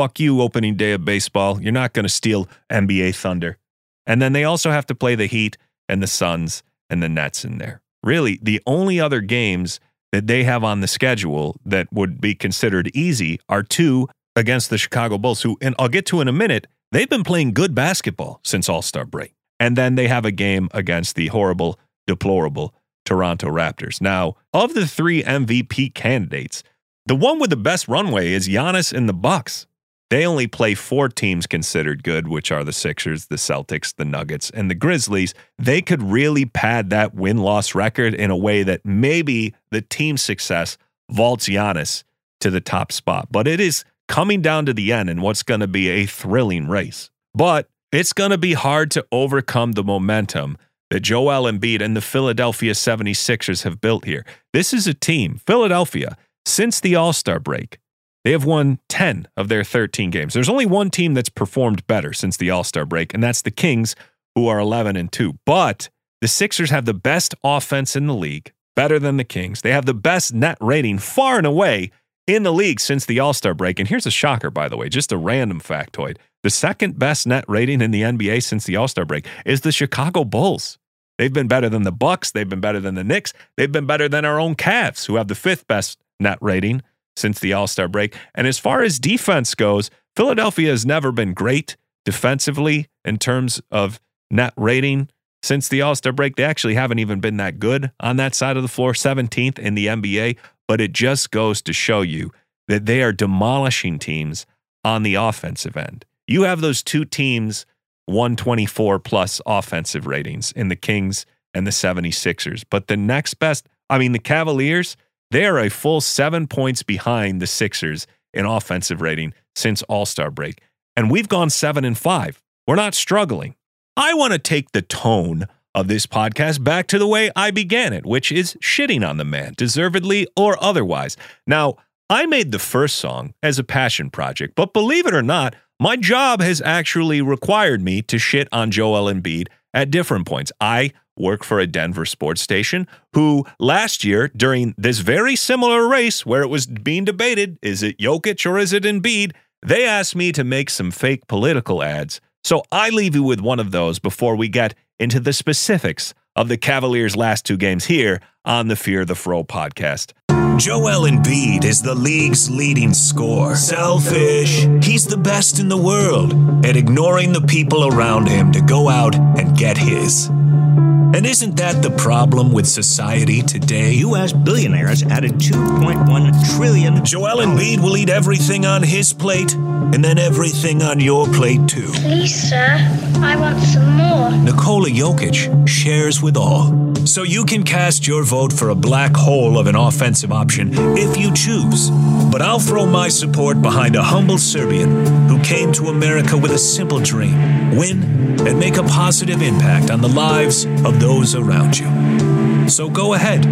fuck 0.00 0.18
you 0.18 0.40
opening 0.40 0.76
day 0.76 0.92
of 0.92 1.04
baseball. 1.04 1.60
You're 1.60 1.72
not 1.72 1.92
going 1.92 2.06
to 2.06 2.08
steal 2.08 2.48
NBA 2.72 3.14
thunder. 3.14 3.58
And 4.06 4.22
then 4.22 4.32
they 4.32 4.44
also 4.44 4.70
have 4.70 4.86
to 4.86 4.94
play 4.94 5.14
the 5.14 5.26
Heat 5.26 5.58
and 5.90 6.02
the 6.02 6.06
Suns 6.06 6.62
and 6.88 7.02
the 7.02 7.08
Nets 7.10 7.44
in 7.44 7.58
there. 7.58 7.82
Really, 8.02 8.40
the 8.42 8.62
only 8.66 8.98
other 8.98 9.20
games 9.20 9.78
that 10.10 10.26
they 10.26 10.44
have 10.44 10.64
on 10.64 10.80
the 10.80 10.88
schedule 10.88 11.60
that 11.66 11.92
would 11.92 12.18
be 12.18 12.34
considered 12.34 12.90
easy 12.94 13.40
are 13.46 13.62
two 13.62 14.08
against 14.34 14.70
the 14.70 14.78
Chicago 14.78 15.18
Bulls, 15.18 15.42
who, 15.42 15.58
and 15.60 15.74
I'll 15.78 15.90
get 15.90 16.06
to 16.06 16.22
in 16.22 16.28
a 16.28 16.32
minute, 16.32 16.66
they've 16.92 17.10
been 17.10 17.22
playing 17.22 17.52
good 17.52 17.74
basketball 17.74 18.40
since 18.42 18.70
All 18.70 18.80
Star 18.80 19.04
break. 19.04 19.34
And 19.58 19.76
then 19.76 19.96
they 19.96 20.08
have 20.08 20.24
a 20.24 20.32
game 20.32 20.70
against 20.72 21.14
the 21.14 21.26
horrible, 21.26 21.78
deplorable 22.06 22.74
Toronto 23.04 23.48
Raptors. 23.48 24.00
Now, 24.00 24.36
of 24.54 24.72
the 24.72 24.86
three 24.86 25.22
MVP 25.22 25.92
candidates, 25.92 26.62
the 27.04 27.14
one 27.14 27.38
with 27.38 27.50
the 27.50 27.56
best 27.56 27.86
runway 27.86 28.32
is 28.32 28.48
Giannis 28.48 28.94
in 28.94 29.04
the 29.04 29.12
Bucks. 29.12 29.66
They 30.10 30.26
only 30.26 30.48
play 30.48 30.74
four 30.74 31.08
teams 31.08 31.46
considered 31.46 32.02
good, 32.02 32.26
which 32.26 32.50
are 32.50 32.64
the 32.64 32.72
Sixers, 32.72 33.26
the 33.26 33.36
Celtics, 33.36 33.94
the 33.94 34.04
Nuggets, 34.04 34.50
and 34.50 34.68
the 34.68 34.74
Grizzlies. 34.74 35.34
They 35.56 35.80
could 35.80 36.02
really 36.02 36.44
pad 36.44 36.90
that 36.90 37.14
win 37.14 37.38
loss 37.38 37.76
record 37.76 38.14
in 38.14 38.30
a 38.30 38.36
way 38.36 38.64
that 38.64 38.84
maybe 38.84 39.54
the 39.70 39.82
team 39.82 40.16
success 40.16 40.76
vaults 41.10 41.48
Giannis 41.48 42.02
to 42.40 42.50
the 42.50 42.60
top 42.60 42.90
spot. 42.90 43.28
But 43.30 43.46
it 43.46 43.60
is 43.60 43.84
coming 44.08 44.42
down 44.42 44.66
to 44.66 44.74
the 44.74 44.92
end 44.92 45.08
and 45.08 45.22
what's 45.22 45.44
going 45.44 45.60
to 45.60 45.68
be 45.68 45.88
a 45.88 46.06
thrilling 46.06 46.66
race. 46.68 47.10
But 47.32 47.68
it's 47.92 48.12
going 48.12 48.30
to 48.30 48.38
be 48.38 48.54
hard 48.54 48.90
to 48.92 49.06
overcome 49.12 49.72
the 49.72 49.84
momentum 49.84 50.58
that 50.90 51.00
Joel 51.00 51.50
Embiid 51.50 51.80
and 51.80 51.96
the 51.96 52.00
Philadelphia 52.00 52.72
76ers 52.72 53.62
have 53.62 53.80
built 53.80 54.04
here. 54.04 54.24
This 54.52 54.72
is 54.72 54.86
a 54.86 54.94
team, 54.94 55.40
Philadelphia, 55.46 56.16
since 56.44 56.80
the 56.80 56.96
All 56.96 57.12
Star 57.12 57.38
break, 57.38 57.78
they 58.24 58.32
have 58.32 58.44
won 58.44 58.78
10 58.88 59.28
of 59.36 59.48
their 59.48 59.64
13 59.64 60.10
games. 60.10 60.34
There's 60.34 60.48
only 60.48 60.66
one 60.66 60.90
team 60.90 61.14
that's 61.14 61.28
performed 61.28 61.86
better 61.86 62.12
since 62.12 62.36
the 62.36 62.50
All 62.50 62.64
Star 62.64 62.84
break, 62.84 63.14
and 63.14 63.22
that's 63.22 63.42
the 63.42 63.50
Kings, 63.50 63.96
who 64.34 64.46
are 64.48 64.58
11 64.58 64.96
and 64.96 65.10
2. 65.10 65.38
But 65.46 65.88
the 66.20 66.28
Sixers 66.28 66.70
have 66.70 66.84
the 66.84 66.94
best 66.94 67.34
offense 67.42 67.96
in 67.96 68.06
the 68.06 68.14
league, 68.14 68.52
better 68.76 68.98
than 68.98 69.16
the 69.16 69.24
Kings. 69.24 69.62
They 69.62 69.72
have 69.72 69.86
the 69.86 69.94
best 69.94 70.34
net 70.34 70.58
rating 70.60 70.98
far 70.98 71.38
and 71.38 71.46
away 71.46 71.90
in 72.26 72.42
the 72.42 72.52
league 72.52 72.80
since 72.80 73.06
the 73.06 73.20
All 73.20 73.32
Star 73.32 73.54
break. 73.54 73.78
And 73.78 73.88
here's 73.88 74.06
a 74.06 74.10
shocker, 74.10 74.50
by 74.50 74.68
the 74.68 74.76
way, 74.76 74.88
just 74.88 75.12
a 75.12 75.16
random 75.16 75.60
factoid. 75.60 76.16
The 76.42 76.50
second 76.50 76.98
best 76.98 77.26
net 77.26 77.44
rating 77.48 77.80
in 77.80 77.90
the 77.90 78.02
NBA 78.02 78.42
since 78.42 78.64
the 78.64 78.76
All 78.76 78.88
Star 78.88 79.04
break 79.04 79.26
is 79.44 79.62
the 79.62 79.72
Chicago 79.72 80.24
Bulls. 80.24 80.78
They've 81.18 81.32
been 81.32 81.48
better 81.48 81.68
than 81.68 81.82
the 81.82 81.92
Bucks. 81.92 82.30
They've 82.30 82.48
been 82.48 82.60
better 82.60 82.80
than 82.80 82.94
the 82.94 83.04
Knicks. 83.04 83.34
They've 83.56 83.70
been 83.70 83.84
better 83.86 84.08
than 84.08 84.24
our 84.24 84.40
own 84.40 84.54
Cavs, 84.54 85.06
who 85.06 85.16
have 85.16 85.28
the 85.28 85.34
fifth 85.34 85.66
best 85.66 85.98
net 86.18 86.38
rating 86.40 86.82
since 87.20 87.38
the 87.38 87.52
All 87.52 87.66
Star 87.66 87.88
break. 87.88 88.16
And 88.34 88.46
as 88.46 88.58
far 88.58 88.82
as 88.82 88.98
defense 88.98 89.54
goes, 89.54 89.90
Philadelphia 90.16 90.70
has 90.70 90.84
never 90.84 91.12
been 91.12 91.34
great 91.34 91.76
defensively 92.04 92.88
in 93.04 93.18
terms 93.18 93.60
of 93.70 94.00
net 94.30 94.52
rating. 94.56 95.08
Since 95.42 95.68
the 95.68 95.82
All 95.82 95.94
Star 95.94 96.12
break, 96.12 96.36
they 96.36 96.44
actually 96.44 96.74
haven't 96.74 96.98
even 96.98 97.20
been 97.20 97.36
that 97.36 97.58
good 97.58 97.92
on 98.00 98.16
that 98.16 98.34
side 98.34 98.56
of 98.56 98.62
the 98.62 98.68
floor, 98.68 98.92
17th 98.92 99.58
in 99.58 99.74
the 99.74 99.86
NBA. 99.86 100.36
But 100.66 100.80
it 100.80 100.92
just 100.92 101.30
goes 101.30 101.62
to 101.62 101.72
show 101.72 102.02
you 102.02 102.30
that 102.68 102.86
they 102.86 103.02
are 103.02 103.12
demolishing 103.12 103.98
teams 103.98 104.46
on 104.84 105.02
the 105.02 105.14
offensive 105.14 105.76
end. 105.76 106.04
You 106.26 106.42
have 106.42 106.60
those 106.60 106.82
two 106.82 107.04
teams, 107.04 107.66
124 108.06 109.00
plus 109.00 109.40
offensive 109.46 110.06
ratings 110.06 110.52
in 110.52 110.68
the 110.68 110.76
Kings 110.76 111.26
and 111.52 111.66
the 111.66 111.72
76ers. 111.72 112.64
But 112.70 112.86
the 112.86 112.96
next 112.96 113.34
best, 113.34 113.68
I 113.88 113.98
mean, 113.98 114.12
the 114.12 114.20
Cavaliers, 114.20 114.96
they 115.30 115.46
are 115.46 115.58
a 115.58 115.68
full 115.68 116.00
seven 116.00 116.46
points 116.46 116.82
behind 116.82 117.40
the 117.40 117.46
Sixers 117.46 118.06
in 118.32 118.46
offensive 118.46 119.00
rating 119.00 119.34
since 119.54 119.82
All 119.84 120.06
Star 120.06 120.30
break. 120.30 120.60
And 120.96 121.10
we've 121.10 121.28
gone 121.28 121.50
seven 121.50 121.84
and 121.84 121.96
five. 121.96 122.42
We're 122.66 122.76
not 122.76 122.94
struggling. 122.94 123.54
I 123.96 124.14
want 124.14 124.32
to 124.32 124.38
take 124.38 124.72
the 124.72 124.82
tone 124.82 125.46
of 125.74 125.88
this 125.88 126.06
podcast 126.06 126.64
back 126.64 126.86
to 126.88 126.98
the 126.98 127.06
way 127.06 127.30
I 127.36 127.50
began 127.50 127.92
it, 127.92 128.04
which 128.04 128.32
is 128.32 128.54
shitting 128.60 129.08
on 129.08 129.16
the 129.16 129.24
man, 129.24 129.54
deservedly 129.56 130.26
or 130.36 130.62
otherwise. 130.62 131.16
Now, 131.46 131.76
I 132.08 132.26
made 132.26 132.50
the 132.50 132.58
first 132.58 132.96
song 132.96 133.34
as 133.42 133.58
a 133.58 133.64
passion 133.64 134.10
project, 134.10 134.54
but 134.56 134.72
believe 134.72 135.06
it 135.06 135.14
or 135.14 135.22
not, 135.22 135.54
my 135.78 135.96
job 135.96 136.40
has 136.40 136.60
actually 136.60 137.22
required 137.22 137.82
me 137.82 138.02
to 138.02 138.18
shit 138.18 138.48
on 138.52 138.70
Joel 138.70 139.12
Embiid 139.12 139.46
at 139.74 139.90
different 139.90 140.26
points. 140.26 140.52
I 140.60 140.92
work 141.16 141.44
for 141.44 141.60
a 141.60 141.66
Denver 141.66 142.06
sports 142.06 142.40
station 142.40 142.86
who 143.14 143.44
last 143.58 144.04
year, 144.04 144.30
during 144.36 144.74
this 144.78 145.00
very 145.00 145.36
similar 145.36 145.86
race 145.88 146.24
where 146.24 146.42
it 146.42 146.48
was 146.48 146.66
being 146.66 147.04
debated 147.04 147.58
is 147.62 147.82
it 147.82 147.98
Jokic 147.98 148.50
or 148.50 148.58
is 148.58 148.72
it 148.72 148.84
Embiid? 148.84 149.32
They 149.64 149.84
asked 149.84 150.16
me 150.16 150.32
to 150.32 150.44
make 150.44 150.70
some 150.70 150.90
fake 150.90 151.26
political 151.26 151.82
ads. 151.82 152.20
So 152.42 152.62
I 152.72 152.88
leave 152.88 153.14
you 153.14 153.22
with 153.22 153.40
one 153.40 153.60
of 153.60 153.70
those 153.70 153.98
before 153.98 154.34
we 154.34 154.48
get 154.48 154.74
into 154.98 155.20
the 155.20 155.34
specifics 155.34 156.14
of 156.34 156.48
the 156.48 156.56
Cavaliers' 156.56 157.16
last 157.16 157.44
two 157.44 157.58
games 157.58 157.84
here 157.84 158.20
on 158.44 158.68
the 158.68 158.76
Fear 158.76 159.04
the 159.04 159.14
Fro 159.14 159.44
podcast. 159.44 160.12
Joel 160.60 161.08
Embiid 161.08 161.64
is 161.64 161.80
the 161.80 161.94
league's 161.94 162.50
leading 162.50 162.92
scorer. 162.92 163.56
Selfish. 163.56 164.66
He's 164.82 165.06
the 165.06 165.16
best 165.16 165.58
in 165.58 165.70
the 165.70 165.76
world 165.78 166.34
at 166.66 166.76
ignoring 166.76 167.32
the 167.32 167.40
people 167.40 167.86
around 167.86 168.28
him 168.28 168.52
to 168.52 168.60
go 168.60 168.90
out 168.90 169.14
and 169.14 169.56
get 169.56 169.78
his. 169.78 170.26
And 170.26 171.24
isn't 171.24 171.56
that 171.56 171.82
the 171.82 171.88
problem 171.88 172.52
with 172.52 172.68
society 172.68 173.40
today? 173.40 173.92
U.S. 173.94 174.34
billionaires 174.34 175.02
added 175.02 175.32
2.1 175.32 176.56
trillion. 176.56 177.06
Joel 177.06 177.38
Embiid 177.38 177.82
will 177.82 177.96
eat 177.96 178.10
everything 178.10 178.66
on 178.66 178.82
his 178.82 179.14
plate 179.14 179.56
and 179.92 180.04
then 180.04 180.18
everything 180.18 180.82
on 180.82 181.00
your 181.00 181.26
plate 181.26 181.66
too. 181.68 181.90
Please, 181.94 182.48
sir, 182.50 182.78
I 183.22 183.36
want 183.36 183.58
some 183.60 183.96
more. 183.96 184.30
Nikola 184.30 184.88
Jokic 184.88 185.68
shares 185.68 186.22
with 186.22 186.36
all. 186.36 186.90
So 187.06 187.22
you 187.22 187.44
can 187.44 187.62
cast 187.64 188.06
your 188.06 188.22
vote 188.22 188.52
for 188.52 188.68
a 188.68 188.74
black 188.74 189.16
hole 189.16 189.58
of 189.58 189.66
an 189.66 189.74
offensive 189.74 190.30
option 190.30 190.70
if 190.96 191.16
you 191.16 191.32
choose. 191.32 191.90
But 192.30 192.42
I'll 192.42 192.60
throw 192.60 192.86
my 192.86 193.08
support 193.08 193.60
behind 193.62 193.96
a 193.96 194.02
humble 194.02 194.38
Serbian 194.38 195.06
who 195.26 195.42
came 195.42 195.72
to 195.72 195.86
America 195.86 196.36
with 196.36 196.52
a 196.52 196.58
simple 196.58 197.00
dream 197.00 197.76
win 197.76 198.02
and 198.46 198.58
make 198.58 198.76
a 198.76 198.82
positive 198.82 199.42
impact 199.42 199.90
on 199.90 200.00
the 200.00 200.08
lives 200.08 200.64
of 200.84 201.00
those 201.00 201.34
around 201.34 201.78
you. 201.78 202.68
So 202.68 202.88
go 202.88 203.14
ahead, 203.14 203.42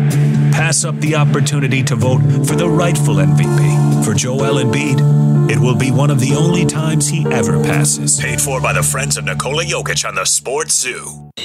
pass 0.52 0.84
up 0.84 0.96
the 1.00 1.16
opportunity 1.16 1.82
to 1.84 1.96
vote 1.96 2.20
for 2.46 2.54
the 2.54 2.68
rightful 2.68 3.16
MVP. 3.16 4.04
For 4.04 4.14
Joel 4.14 4.62
Embiid, 4.62 5.27
it 5.50 5.58
will 5.58 5.74
be 5.76 5.90
one 5.90 6.10
of 6.10 6.20
the 6.20 6.34
only 6.34 6.64
times 6.64 7.08
he 7.08 7.26
ever 7.26 7.62
passes. 7.62 8.20
Paid 8.20 8.40
for 8.40 8.60
by 8.60 8.72
the 8.72 8.82
friends 8.82 9.16
of 9.16 9.24
Nikola 9.24 9.64
Jokic 9.64 10.06
on 10.06 10.14
the 10.14 10.24
Sports 10.24 10.74
Zoo. 10.74 11.30
Two 11.36 11.44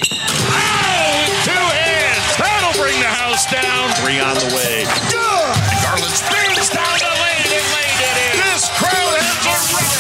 hands. 1.52 2.38
That'll 2.38 2.82
bring 2.82 3.00
the 3.00 3.08
house 3.08 3.50
down. 3.52 3.90
Three 4.04 4.20
on 4.20 4.36
the 4.36 4.56
way. 4.56 5.13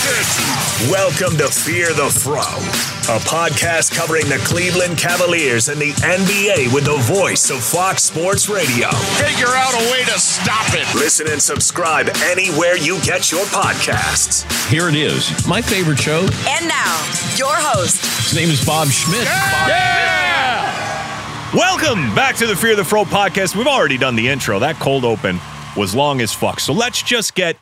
Welcome 0.03 1.37
to 1.37 1.47
Fear 1.47 1.93
the 1.93 2.09
Fro, 2.09 2.41
a 2.41 3.19
podcast 3.21 3.95
covering 3.95 4.27
the 4.27 4.35
Cleveland 4.43 4.97
Cavaliers 4.97 5.69
and 5.69 5.79
the 5.79 5.91
NBA 5.93 6.73
with 6.73 6.83
the 6.83 6.97
voice 7.13 7.49
of 7.49 7.63
Fox 7.63 8.03
Sports 8.03 8.49
Radio. 8.49 8.89
Figure 9.15 9.47
out 9.47 9.73
a 9.73 9.91
way 9.93 10.03
to 10.03 10.19
stop 10.19 10.65
it. 10.73 10.93
Listen 10.93 11.27
and 11.31 11.41
subscribe 11.41 12.09
anywhere 12.25 12.75
you 12.75 12.99
get 12.99 13.31
your 13.31 13.45
podcasts. 13.45 14.43
Here 14.69 14.89
it 14.89 14.95
is. 14.95 15.47
My 15.47 15.61
favorite 15.61 15.99
show. 15.99 16.19
And 16.49 16.67
now, 16.67 16.99
your 17.37 17.55
host, 17.55 18.03
His 18.29 18.35
name 18.35 18.49
is 18.49 18.65
Bob 18.65 18.89
Schmidt. 18.89 19.25
Welcome 21.53 22.13
back 22.13 22.35
to 22.37 22.45
the 22.45 22.57
Fear 22.57 22.75
the 22.75 22.83
Fro 22.83 23.05
podcast. 23.05 23.55
We've 23.55 23.67
already 23.67 23.97
done 23.97 24.17
the 24.17 24.27
intro. 24.27 24.59
That 24.59 24.75
cold 24.81 25.05
open 25.05 25.39
was 25.77 25.95
long 25.95 26.19
as 26.19 26.33
fuck. 26.33 26.59
So 26.59 26.73
let's 26.73 27.01
just 27.01 27.35
get 27.35 27.55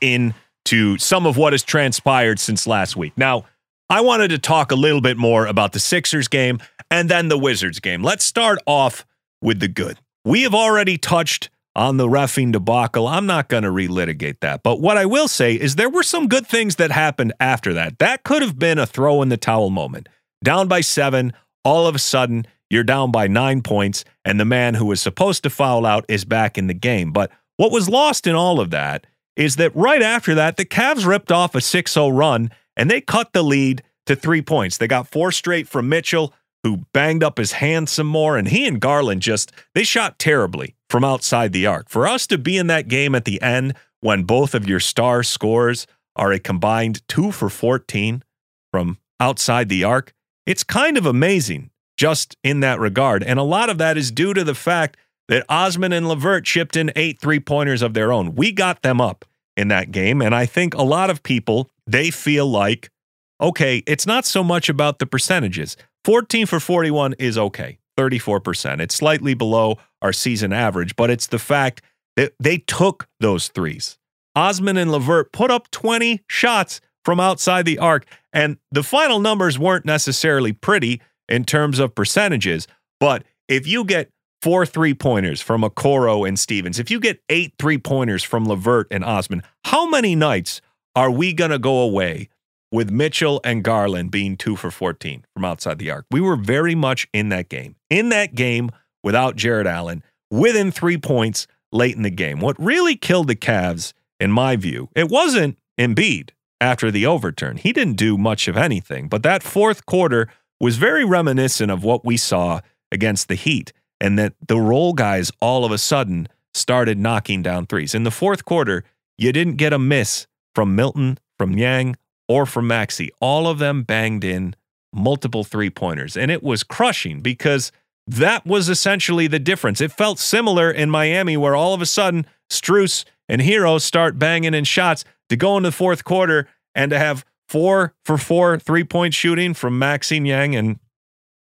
into 0.72 0.98
some 0.98 1.26
of 1.26 1.38
what 1.38 1.54
has 1.54 1.64
transpired 1.64 2.40
since 2.40 2.68
last 2.68 2.96
week. 2.96 3.14
Now, 3.18 3.46
I 3.90 4.02
wanted 4.02 4.30
to 4.30 4.38
talk 4.38 4.72
a 4.72 4.76
little 4.76 5.02
bit 5.02 5.18
more 5.18 5.46
about 5.46 5.74
the 5.74 5.80
Sixers 5.80 6.28
game 6.28 6.60
and 6.90 7.10
then 7.10 7.28
the 7.28 7.38
Wizards 7.38 7.80
game. 7.80 8.04
Let's 8.04 8.26
start 8.26 8.60
off 8.66 9.06
with 9.42 9.60
the 9.60 9.68
good. 9.68 9.98
We 10.24 10.44
have 10.44 10.56
already 10.56 10.98
touched 10.98 11.50
on 11.76 11.98
the 11.98 12.08
refing 12.08 12.52
debacle. 12.52 13.08
I'm 13.08 13.26
not 13.26 13.50
going 13.50 13.64
to 13.64 13.70
relitigate 13.70 14.40
that. 14.42 14.62
But 14.64 14.80
what 14.80 14.98
I 14.98 15.06
will 15.06 15.28
say 15.28 15.54
is 15.54 15.76
there 15.76 15.90
were 15.90 16.04
some 16.04 16.28
good 16.28 16.48
things 16.48 16.78
that 16.78 16.92
happened 16.92 17.34
after 17.40 17.74
that. 17.74 18.00
That 18.00 18.24
could 18.24 18.42
have 18.42 18.60
been 18.60 18.78
a 18.78 18.86
throw 18.86 19.22
in 19.22 19.30
the 19.30 19.38
towel 19.38 19.70
moment. 19.70 20.08
Down 20.44 20.68
by 20.68 20.82
seven, 20.82 21.34
all 21.64 21.88
of 21.88 21.96
a 21.96 22.00
sudden, 22.00 22.46
you're 22.70 22.84
down 22.84 23.12
by 23.12 23.28
nine 23.28 23.62
points, 23.62 24.06
and 24.24 24.40
the 24.40 24.46
man 24.46 24.76
who 24.76 24.86
was 24.86 25.02
supposed 25.02 25.44
to 25.44 25.50
foul 25.50 25.86
out 25.86 26.06
is 26.08 26.24
back 26.24 26.58
in 26.58 26.68
the 26.68 26.74
game. 26.74 27.12
But 27.12 27.32
what 27.58 27.72
was 27.72 27.90
lost 27.90 28.28
in 28.28 28.36
all 28.36 28.60
of 28.60 28.70
that 28.72 29.06
is 29.36 29.56
that 29.58 29.76
right 29.76 30.02
after 30.02 30.36
that, 30.36 30.58
the 30.58 30.66
Cavs 30.66 31.06
ripped 31.06 31.32
off 31.32 31.56
a 31.56 31.62
6 31.62 31.92
0 31.92 32.10
run 32.10 32.52
and 32.76 32.90
they 32.90 33.02
cut 33.02 33.34
the 33.34 33.44
lead 33.44 33.84
to 34.06 34.16
three 34.16 34.42
points. 34.42 34.78
They 34.78 34.88
got 34.88 35.08
four 35.08 35.32
straight 35.32 35.68
from 35.68 35.90
Mitchell, 35.90 36.34
who 36.64 36.86
banged 36.94 37.24
up 37.24 37.38
his 37.38 37.54
hand 37.54 37.90
some 37.90 38.08
more, 38.08 38.38
and 38.38 38.48
he 38.48 38.68
and 38.68 38.80
Garland 38.80 39.22
just 39.22 39.52
they 39.74 39.84
shot 39.84 40.20
terribly 40.20 40.76
from 40.90 41.04
outside 41.04 41.54
the 41.54 41.66
arc. 41.66 41.90
For 41.90 42.08
us 42.08 42.28
to 42.28 42.38
be 42.38 42.58
in 42.58 42.68
that 42.68 42.88
game 42.88 43.16
at 43.16 43.26
the 43.26 43.42
end 43.42 43.76
when 44.02 44.24
both 44.24 44.54
of 44.54 44.68
your 44.68 44.80
star 44.80 45.24
scores 45.24 45.88
are 46.16 46.32
a 46.32 46.40
combined 46.40 47.08
two 47.08 47.32
for 47.32 47.50
14 47.50 48.24
from 48.72 48.98
outside 49.20 49.70
the 49.70 49.84
arc, 49.84 50.14
it's 50.46 50.64
kind 50.64 50.98
of 50.98 51.06
amazing 51.06 51.70
just 51.98 52.36
in 52.44 52.62
that 52.62 52.80
regard. 52.80 53.24
And 53.24 53.40
a 53.40 53.44
lot 53.44 53.70
of 53.70 53.78
that 53.78 53.98
is 53.98 54.12
due 54.12 54.34
to 54.34 54.44
the 54.44 54.56
fact 54.56 54.98
that 55.32 55.46
Osman 55.48 55.94
and 55.94 56.10
LeVert 56.10 56.44
chipped 56.44 56.76
in 56.76 56.92
eight 56.94 57.22
three 57.22 57.40
pointers 57.40 57.82
of 57.82 57.94
their 57.94 58.12
own. 58.12 58.36
We 58.36 58.52
got 58.52 58.82
them 58.82 59.00
up 59.00 59.24
in 59.56 59.70
that 59.70 59.90
game. 59.90 60.22
And 60.22 60.36
I 60.36 60.46
think 60.46 60.74
a 60.74 60.84
lot 60.84 61.10
of 61.10 61.24
people, 61.24 61.70
they 61.88 62.12
feel 62.12 62.46
like, 62.46 62.92
okay, 63.40 63.82
it's 63.88 64.06
not 64.06 64.26
so 64.26 64.44
much 64.44 64.68
about 64.68 65.00
the 65.00 65.06
percentages. 65.06 65.78
14 66.04 66.48
for 66.48 66.60
41 66.60 67.14
is 67.14 67.38
okay, 67.38 67.80
34%. 67.98 68.82
It's 68.82 68.94
slightly 68.94 69.34
below 69.34 69.78
our 70.02 70.12
season 70.12 70.52
average, 70.52 70.98
but 70.98 71.10
it's 71.10 71.28
the 71.28 71.40
fact 71.40 71.82
that 72.18 72.34
they 72.38 72.58
took 72.58 73.08
those 73.22 73.48
threes. 73.48 73.98
Osman 74.36 74.76
and 74.76 74.92
LeVert 74.92 75.32
put 75.32 75.50
up 75.50 75.72
20 75.72 76.22
shots 76.28 76.82
from 77.06 77.22
outside 77.22 77.64
the 77.64 77.80
arc, 77.80 78.06
and 78.34 78.58
the 78.70 78.84
final 78.84 79.20
numbers 79.20 79.58
weren't 79.58 79.86
necessarily 79.86 80.52
pretty 80.52 81.02
in 81.30 81.46
terms 81.46 81.80
of 81.80 81.96
percentages, 81.96 82.68
but 83.00 83.24
if 83.48 83.66
you 83.66 83.86
get 83.86 84.10
four 84.42 84.66
three 84.66 84.94
pointers 84.94 85.42
from 85.42 85.62
Okoro 85.62 86.28
and 86.28 86.38
Stevens, 86.38 86.80
if 86.80 86.90
you 86.90 87.00
get 87.00 87.22
eight 87.30 87.54
three 87.60 87.78
pointers 87.78 88.24
from 88.24 88.46
LeVert 88.46 88.88
and 88.92 89.04
Osman, 89.04 89.44
how 89.66 89.88
many 89.88 90.16
nights 90.16 90.62
are 90.96 91.12
we 91.12 91.34
going 91.34 91.52
to 91.52 91.60
go 91.60 91.80
away 91.80 92.30
with 92.72 92.90
Mitchell 92.90 93.40
and 93.44 93.64
Garland 93.64 94.12
being 94.12 94.38
two 94.38 94.56
for 94.56 94.72
14 94.72 95.26
from 95.34 95.46
outside 95.46 95.80
the 95.80 95.92
arc? 95.92 96.06
We 96.12 96.22
were 96.22 96.36
very 96.36 96.76
much 96.76 97.08
in 97.14 97.30
that 97.30 97.50
game. 97.50 97.76
In 97.90 98.10
that 98.10 98.36
game 98.36 98.72
without 99.04 99.36
Jarrett 99.36 99.68
Allen, 99.68 100.04
within 100.30 100.72
three 100.72 100.98
points 100.98 101.48
late 101.72 101.96
in 101.96 102.02
the 102.02 102.10
game. 102.10 102.40
What 102.40 102.60
really 102.60 102.96
killed 102.96 103.28
the 103.28 103.36
Cavs, 103.36 103.94
in 104.20 104.32
my 104.32 104.56
view, 104.56 104.90
it 104.96 105.10
wasn't 105.10 105.58
Embiid 105.80 106.32
after 106.60 106.92
the 106.92 107.06
overturn. 107.06 107.58
He 107.58 107.74
didn't 107.74 107.96
do 107.96 108.18
much 108.18 108.48
of 108.48 108.58
anything, 108.58 109.08
but 109.08 109.24
that 109.24 109.44
fourth 109.44 109.86
quarter 109.86 110.28
was 110.60 110.78
very 110.78 111.04
reminiscent 111.04 111.72
of 111.72 111.84
what 111.84 112.06
we 112.06 112.18
saw 112.18 112.62
against 112.92 113.28
the 113.28 113.36
Heat 113.36 113.74
and 114.02 114.18
that 114.20 114.34
the 114.48 114.60
role 114.60 114.92
guys 114.92 115.32
all 115.40 115.64
of 115.64 115.72
a 115.72 115.78
sudden 115.78 116.28
started 116.54 116.98
knocking 116.98 117.42
down 117.42 117.68
threes. 117.68 117.96
In 117.96 118.04
the 118.04 118.12
fourth 118.12 118.44
quarter, 118.44 118.84
you 119.18 119.32
didn't 119.32 119.56
get 119.56 119.72
a 119.72 119.80
miss 119.80 120.28
from 120.56 120.76
Milton, 120.76 121.20
from 121.38 121.54
Niang, 121.54 121.96
or 122.28 122.46
from 122.46 122.68
Maxey. 122.68 123.12
All 123.22 123.48
of 123.48 123.60
them 123.60 123.84
banged 123.84 124.24
in 124.24 124.56
multiple 124.92 125.44
three 125.44 125.70
pointers, 125.70 126.18
and 126.18 126.32
it 126.32 126.44
was 126.44 126.64
crushing 126.64 127.22
because 127.22 127.72
that 128.08 128.46
was 128.46 128.68
essentially 128.68 129.28
the 129.28 129.40
difference. 129.40 129.80
It 129.80 129.92
felt 129.92 130.18
similar 130.20 130.72
in 130.72 130.90
Miami, 130.90 131.38
where 131.38 131.56
all 131.56 131.74
of 131.74 131.82
a 131.82 131.86
sudden 131.86 132.26
Strus 132.50 133.06
and 133.30 133.42
Herro 133.42 133.80
start 133.80 134.20
banging 134.20 134.54
in 134.54 134.64
shots 134.64 135.06
to 135.30 135.38
go 135.38 135.56
into 135.56 135.70
the 135.70 135.76
fourth 135.76 136.04
quarter 136.04 136.50
and 136.74 136.90
to 136.90 136.98
have 136.98 137.24
four 137.48 137.94
for 138.04 138.18
four 138.18 138.58
three 138.58 138.84
point 138.84 139.14
shooting 139.14 139.54
from 139.54 139.78
Maxey 139.78 140.20
Niang 140.20 140.56
and 140.56 140.80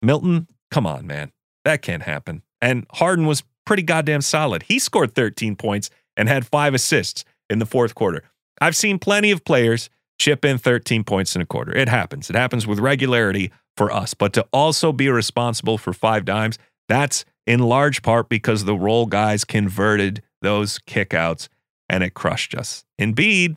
Milton. 0.01 0.47
Come 0.71 0.87
on, 0.87 1.05
man. 1.05 1.31
That 1.65 1.81
can't 1.81 2.03
happen. 2.03 2.43
And 2.61 2.85
Harden 2.93 3.25
was 3.25 3.43
pretty 3.65 3.83
goddamn 3.83 4.21
solid. 4.21 4.63
He 4.63 4.79
scored 4.79 5.13
13 5.13 5.55
points 5.55 5.89
and 6.17 6.27
had 6.27 6.45
five 6.47 6.73
assists 6.73 7.23
in 7.49 7.59
the 7.59 7.65
fourth 7.65 7.95
quarter. 7.95 8.23
I've 8.61 8.75
seen 8.75 8.99
plenty 8.99 9.31
of 9.31 9.45
players 9.45 9.89
chip 10.17 10.43
in 10.43 10.57
13 10.57 11.03
points 11.03 11.35
in 11.35 11.41
a 11.41 11.45
quarter. 11.45 11.75
It 11.75 11.87
happens. 11.87 12.29
It 12.29 12.35
happens 12.35 12.67
with 12.67 12.79
regularity 12.79 13.51
for 13.77 13.91
us. 13.91 14.13
But 14.13 14.33
to 14.33 14.45
also 14.51 14.91
be 14.91 15.09
responsible 15.09 15.77
for 15.77 15.93
five 15.93 16.25
dimes, 16.25 16.59
that's 16.87 17.23
in 17.47 17.59
large 17.59 18.01
part 18.01 18.27
because 18.29 18.65
the 18.65 18.75
role 18.75 19.05
guys 19.05 19.45
converted 19.45 20.21
those 20.41 20.79
kickouts 20.79 21.47
and 21.87 22.03
it 22.03 22.13
crushed 22.13 22.53
us. 22.53 22.83
Embiid, 22.99 23.55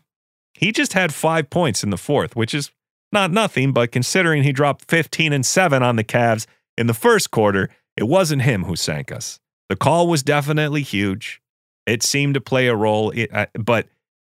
he 0.55 0.73
just 0.73 0.93
had 0.93 1.13
five 1.13 1.51
points 1.51 1.83
in 1.83 1.91
the 1.91 1.99
fourth, 1.99 2.37
which 2.37 2.55
is 2.55 2.71
not 3.11 3.31
nothing, 3.31 3.73
but 3.73 3.93
considering 3.93 4.43
he 4.43 4.53
dropped 4.53 4.89
15 4.89 5.33
and 5.33 5.45
7 5.45 5.83
on 5.83 5.97
the 5.97 6.05
Cavs 6.05 6.47
in 6.79 6.87
the 6.87 6.95
first 6.95 7.31
quarter, 7.31 7.69
it 7.97 8.05
wasn't 8.05 8.43
him 8.43 8.65
who 8.65 8.77
sank 8.77 9.13
us. 9.13 9.39
The 9.69 9.77
call 9.77 10.07
was 10.07 10.23
definitely 10.23 10.83
huge. 10.83 11.41
It 11.87 12.03
seemed 12.03 12.35
to 12.35 12.41
play 12.41 12.69
a 12.69 12.77
role, 12.77 13.13
uh, 13.33 13.47
but 13.55 13.89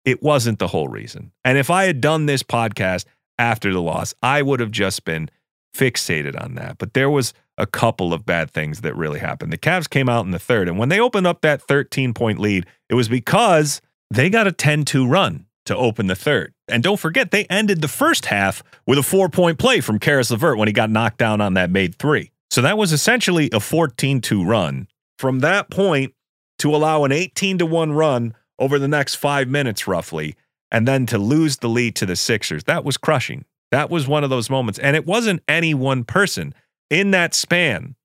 it 0.06 0.22
wasn't 0.22 0.60
the 0.60 0.68
whole 0.68 0.88
reason. 0.88 1.32
And 1.44 1.58
if 1.58 1.70
I 1.70 1.86
had 1.86 2.02
done 2.02 2.26
this 2.26 2.44
podcast 2.44 3.06
after 3.38 3.72
the 3.72 3.82
loss, 3.82 4.14
I 4.22 4.42
would 4.42 4.60
have 4.60 4.72
just 4.72 5.06
been 5.06 5.30
fixated 5.76 6.41
on 6.41 6.56
that. 6.56 6.78
But 6.78 6.93
there 6.93 7.10
was 7.10 7.34
a 7.58 7.65
couple 7.65 8.13
of 8.13 8.26
bad 8.26 8.52
things 8.52 8.82
that 8.82 8.96
really 8.96 9.20
happened. 9.20 9.52
The 9.52 9.58
Cavs 9.58 9.89
came 9.89 10.10
out 10.10 10.26
in 10.26 10.32
the 10.32 10.39
third, 10.39 10.67
and 10.67 10.78
when 10.78 10.89
they 10.89 11.00
opened 11.00 11.28
up 11.28 11.41
that 11.41 11.62
13 11.62 12.13
point 12.13 12.39
lead, 12.39 12.65
it 12.89 12.96
was 12.96 13.10
because 13.10 13.82
they 14.10 14.30
got 14.30 14.48
a 14.48 14.52
10 14.52 14.86
2 14.86 15.08
run 15.08 15.46
to 15.65 15.76
open 15.76 16.08
the 16.08 16.15
third. 16.15 16.54
And 16.67 16.82
don't 16.82 17.00
forget, 17.00 17.32
they 17.32 17.46
ended 17.46 17.82
the 17.82 17.88
first 17.88 18.26
half 18.26 18.63
with 18.86 18.98
a 18.98 19.04
four 19.04 19.30
point 19.30 19.60
play 19.60 19.82
from 19.82 20.00
Caris 20.00 20.32
LeVert 20.32 20.58
when 20.58 20.67
he 20.67 20.74
got 20.74 20.89
knocked 20.89 21.17
down 21.17 21.41
on 21.41 21.54
that 21.54 21.70
made 21.70 21.96
three. 21.96 22.32
So 22.50 22.62
that 22.62 22.78
was 22.78 22.94
essentially 22.94 23.50
a 23.52 23.60
14 23.60 24.22
2 24.22 24.44
run. 24.44 24.88
From 25.18 25.40
that 25.40 25.70
point 25.70 26.14
to 26.60 26.76
allow 26.76 27.04
an 27.04 27.12
18 27.12 27.60
to 27.60 27.66
1 27.66 27.92
run 27.92 28.36
over 28.60 28.80
the 28.80 28.88
next 28.88 29.16
five 29.16 29.48
minutes, 29.48 29.88
roughly, 29.88 30.36
and 30.72 30.88
then 30.88 31.06
to 31.08 31.18
lose 31.18 31.58
the 31.58 31.70
lead 31.70 31.96
to 31.96 32.06
the 32.06 32.16
Sixers, 32.16 32.66
that 32.66 32.84
was 32.84 32.98
crushing. 32.98 33.46
That 33.72 33.90
was 33.90 34.08
one 34.08 34.24
of 34.24 34.30
those 34.30 34.50
moments. 34.50 34.80
And 34.80 34.96
it 34.96 35.06
wasn't 35.06 35.44
any 35.48 35.74
one 35.74 36.04
person 36.04 36.54
in 36.90 37.12
that 37.12 37.34
span. 37.34 37.96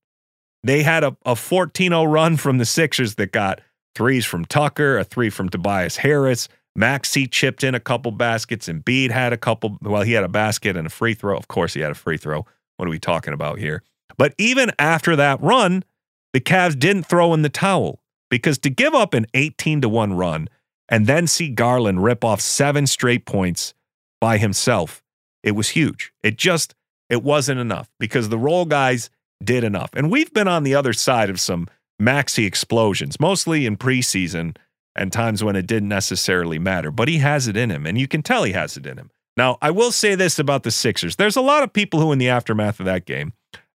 They 0.64 0.82
had 0.82 1.04
a, 1.04 1.16
a 1.24 1.36
14 1.36 1.90
0 1.90 2.04
run 2.04 2.36
from 2.36 2.58
the 2.58 2.64
Sixers 2.64 3.16
that 3.16 3.32
got 3.32 3.60
threes 3.94 4.24
from 4.24 4.44
Tucker, 4.44 4.98
a 4.98 5.04
three 5.04 5.30
from 5.30 5.48
Tobias 5.48 5.96
Harris. 5.96 6.48
Maxey 6.74 7.26
chipped 7.26 7.62
in 7.64 7.74
a 7.74 7.80
couple 7.80 8.12
baskets, 8.12 8.66
and 8.66 8.84
Embiid 8.84 9.10
had 9.10 9.32
a 9.32 9.36
couple. 9.36 9.76
Well, 9.82 10.02
he 10.02 10.12
had 10.12 10.24
a 10.24 10.28
basket 10.28 10.76
and 10.76 10.86
a 10.86 10.90
free 10.90 11.14
throw. 11.14 11.36
Of 11.36 11.48
course, 11.48 11.74
he 11.74 11.80
had 11.80 11.90
a 11.90 11.96
free 11.96 12.16
throw. 12.16 12.46
What 12.76 12.86
are 12.86 12.90
we 12.90 12.98
talking 12.98 13.34
about 13.34 13.58
here? 13.58 13.82
But 14.16 14.34
even 14.38 14.70
after 14.78 15.16
that 15.16 15.40
run, 15.42 15.84
the 16.32 16.40
Cavs 16.40 16.78
didn't 16.78 17.04
throw 17.04 17.34
in 17.34 17.42
the 17.42 17.48
towel 17.48 18.00
because 18.30 18.58
to 18.58 18.70
give 18.70 18.94
up 18.94 19.14
an 19.14 19.26
18 19.34 19.82
to 19.82 19.88
1 19.88 20.14
run 20.14 20.48
and 20.88 21.06
then 21.06 21.26
see 21.26 21.48
Garland 21.48 22.02
rip 22.02 22.24
off 22.24 22.40
seven 22.40 22.86
straight 22.86 23.26
points 23.26 23.74
by 24.20 24.38
himself, 24.38 25.02
it 25.42 25.52
was 25.52 25.70
huge. 25.70 26.12
It 26.22 26.36
just 26.36 26.74
it 27.10 27.22
wasn't 27.22 27.60
enough 27.60 27.90
because 27.98 28.28
the 28.28 28.38
role 28.38 28.64
guys 28.64 29.10
did 29.44 29.64
enough. 29.64 29.90
And 29.94 30.10
we've 30.10 30.32
been 30.32 30.48
on 30.48 30.62
the 30.62 30.74
other 30.74 30.92
side 30.92 31.28
of 31.28 31.40
some 31.40 31.68
Maxey 31.98 32.46
explosions, 32.46 33.20
mostly 33.20 33.66
in 33.66 33.76
preseason 33.76 34.56
and 34.96 35.12
times 35.12 35.42
when 35.44 35.56
it 35.56 35.66
didn't 35.66 35.88
necessarily 35.88 36.58
matter, 36.58 36.90
but 36.90 37.08
he 37.08 37.18
has 37.18 37.48
it 37.48 37.56
in 37.56 37.70
him 37.70 37.86
and 37.86 37.98
you 37.98 38.08
can 38.08 38.22
tell 38.22 38.44
he 38.44 38.52
has 38.52 38.76
it 38.76 38.86
in 38.86 38.98
him. 38.98 39.10
Now, 39.36 39.56
I 39.62 39.70
will 39.70 39.92
say 39.92 40.14
this 40.14 40.38
about 40.38 40.62
the 40.62 40.70
Sixers. 40.70 41.16
There's 41.16 41.36
a 41.36 41.40
lot 41.40 41.62
of 41.62 41.72
people 41.72 42.00
who 42.00 42.12
in 42.12 42.18
the 42.18 42.28
aftermath 42.28 42.80
of 42.80 42.86
that 42.86 43.06
game 43.06 43.32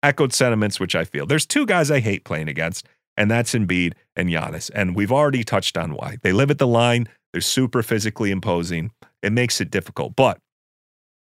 echoed 0.04 0.34
sentiments 0.34 0.80
which 0.80 0.96
I 0.96 1.06
feel. 1.06 1.26
There's 1.26 1.46
two 1.46 1.66
guys 1.66 1.90
I 1.90 2.02
hate 2.02 2.26
playing 2.26 2.50
against, 2.50 2.86
and 3.18 3.32
that's 3.32 3.54
Embiid 3.54 3.94
and 4.16 4.30
Giannis. 4.30 4.70
And 4.76 4.96
we've 4.96 5.12
already 5.12 5.44
touched 5.44 5.78
on 5.78 5.94
why. 5.94 6.18
They 6.22 6.34
live 6.34 6.52
at 6.52 6.60
the 6.60 6.68
line, 6.68 7.08
they're 7.32 7.42
super 7.42 7.82
physically 7.82 8.30
imposing. 8.30 8.92
It 9.24 9.32
makes 9.32 9.60
it 9.60 9.72
difficult. 9.72 10.16
But 10.16 10.40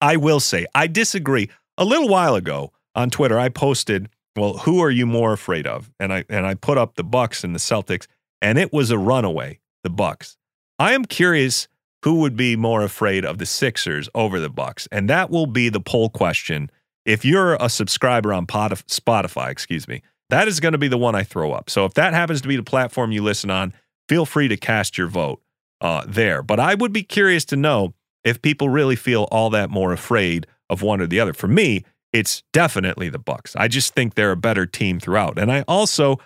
I 0.01 0.17
will 0.17 0.39
say, 0.39 0.65
I 0.75 0.87
disagree. 0.87 1.49
A 1.77 1.85
little 1.85 2.09
while 2.09 2.35
ago 2.35 2.73
on 2.95 3.09
Twitter, 3.09 3.39
I 3.39 3.49
posted, 3.49 4.09
well, 4.35 4.57
who 4.57 4.81
are 4.81 4.91
you 4.91 5.05
more 5.05 5.31
afraid 5.31 5.65
of? 5.65 5.89
And 5.99 6.11
I 6.11 6.25
and 6.27 6.45
I 6.45 6.55
put 6.55 6.77
up 6.77 6.95
the 6.95 7.03
Bucks 7.03 7.43
and 7.43 7.55
the 7.55 7.59
Celtics, 7.59 8.07
and 8.41 8.57
it 8.57 8.73
was 8.73 8.91
a 8.91 8.97
runaway, 8.97 9.59
the 9.83 9.89
Bucks. 9.89 10.37
I 10.79 10.93
am 10.93 11.05
curious 11.05 11.67
who 12.03 12.15
would 12.15 12.35
be 12.35 12.55
more 12.55 12.83
afraid 12.83 13.23
of 13.23 13.37
the 13.37 13.45
Sixers 13.45 14.09
over 14.15 14.39
the 14.39 14.49
Bucks, 14.49 14.87
and 14.91 15.09
that 15.09 15.29
will 15.29 15.45
be 15.45 15.69
the 15.69 15.79
poll 15.79 16.09
question 16.09 16.69
if 17.05 17.25
you're 17.25 17.55
a 17.55 17.69
subscriber 17.69 18.33
on 18.33 18.45
Spotify, 18.45 19.49
excuse 19.49 19.87
me, 19.87 20.01
that 20.29 20.47
is 20.47 20.59
going 20.59 20.71
to 20.71 20.77
be 20.77 20.87
the 20.87 20.97
one 20.97 21.15
I 21.15 21.23
throw 21.23 21.51
up. 21.51 21.69
So 21.69 21.85
if 21.85 21.93
that 21.95 22.13
happens 22.13 22.41
to 22.41 22.47
be 22.47 22.55
the 22.55 22.63
platform 22.63 23.11
you 23.11 23.23
listen 23.23 23.49
on, 23.49 23.73
feel 24.07 24.25
free 24.25 24.47
to 24.47 24.57
cast 24.57 24.97
your 24.97 25.07
vote 25.07 25.41
uh, 25.81 26.05
there. 26.07 26.41
But 26.41 26.59
I 26.59 26.75
would 26.75 26.93
be 26.93 27.03
curious 27.03 27.43
to 27.45 27.55
know 27.55 27.93
if 28.23 28.41
people 28.41 28.69
really 28.69 28.95
feel 28.95 29.27
all 29.31 29.49
that 29.49 29.69
more 29.69 29.91
afraid 29.91 30.47
of 30.69 30.81
one 30.81 31.01
or 31.01 31.07
the 31.07 31.19
other. 31.19 31.33
For 31.33 31.47
me, 31.47 31.83
it's 32.13 32.43
definitely 32.53 33.09
the 33.09 33.19
Bucks. 33.19 33.55
I 33.55 33.67
just 33.67 33.93
think 33.93 34.15
they're 34.15 34.31
a 34.31 34.37
better 34.37 34.65
team 34.65 34.99
throughout. 34.99 35.37
And 35.37 35.51
I 35.51 35.63
also, 35.67 36.17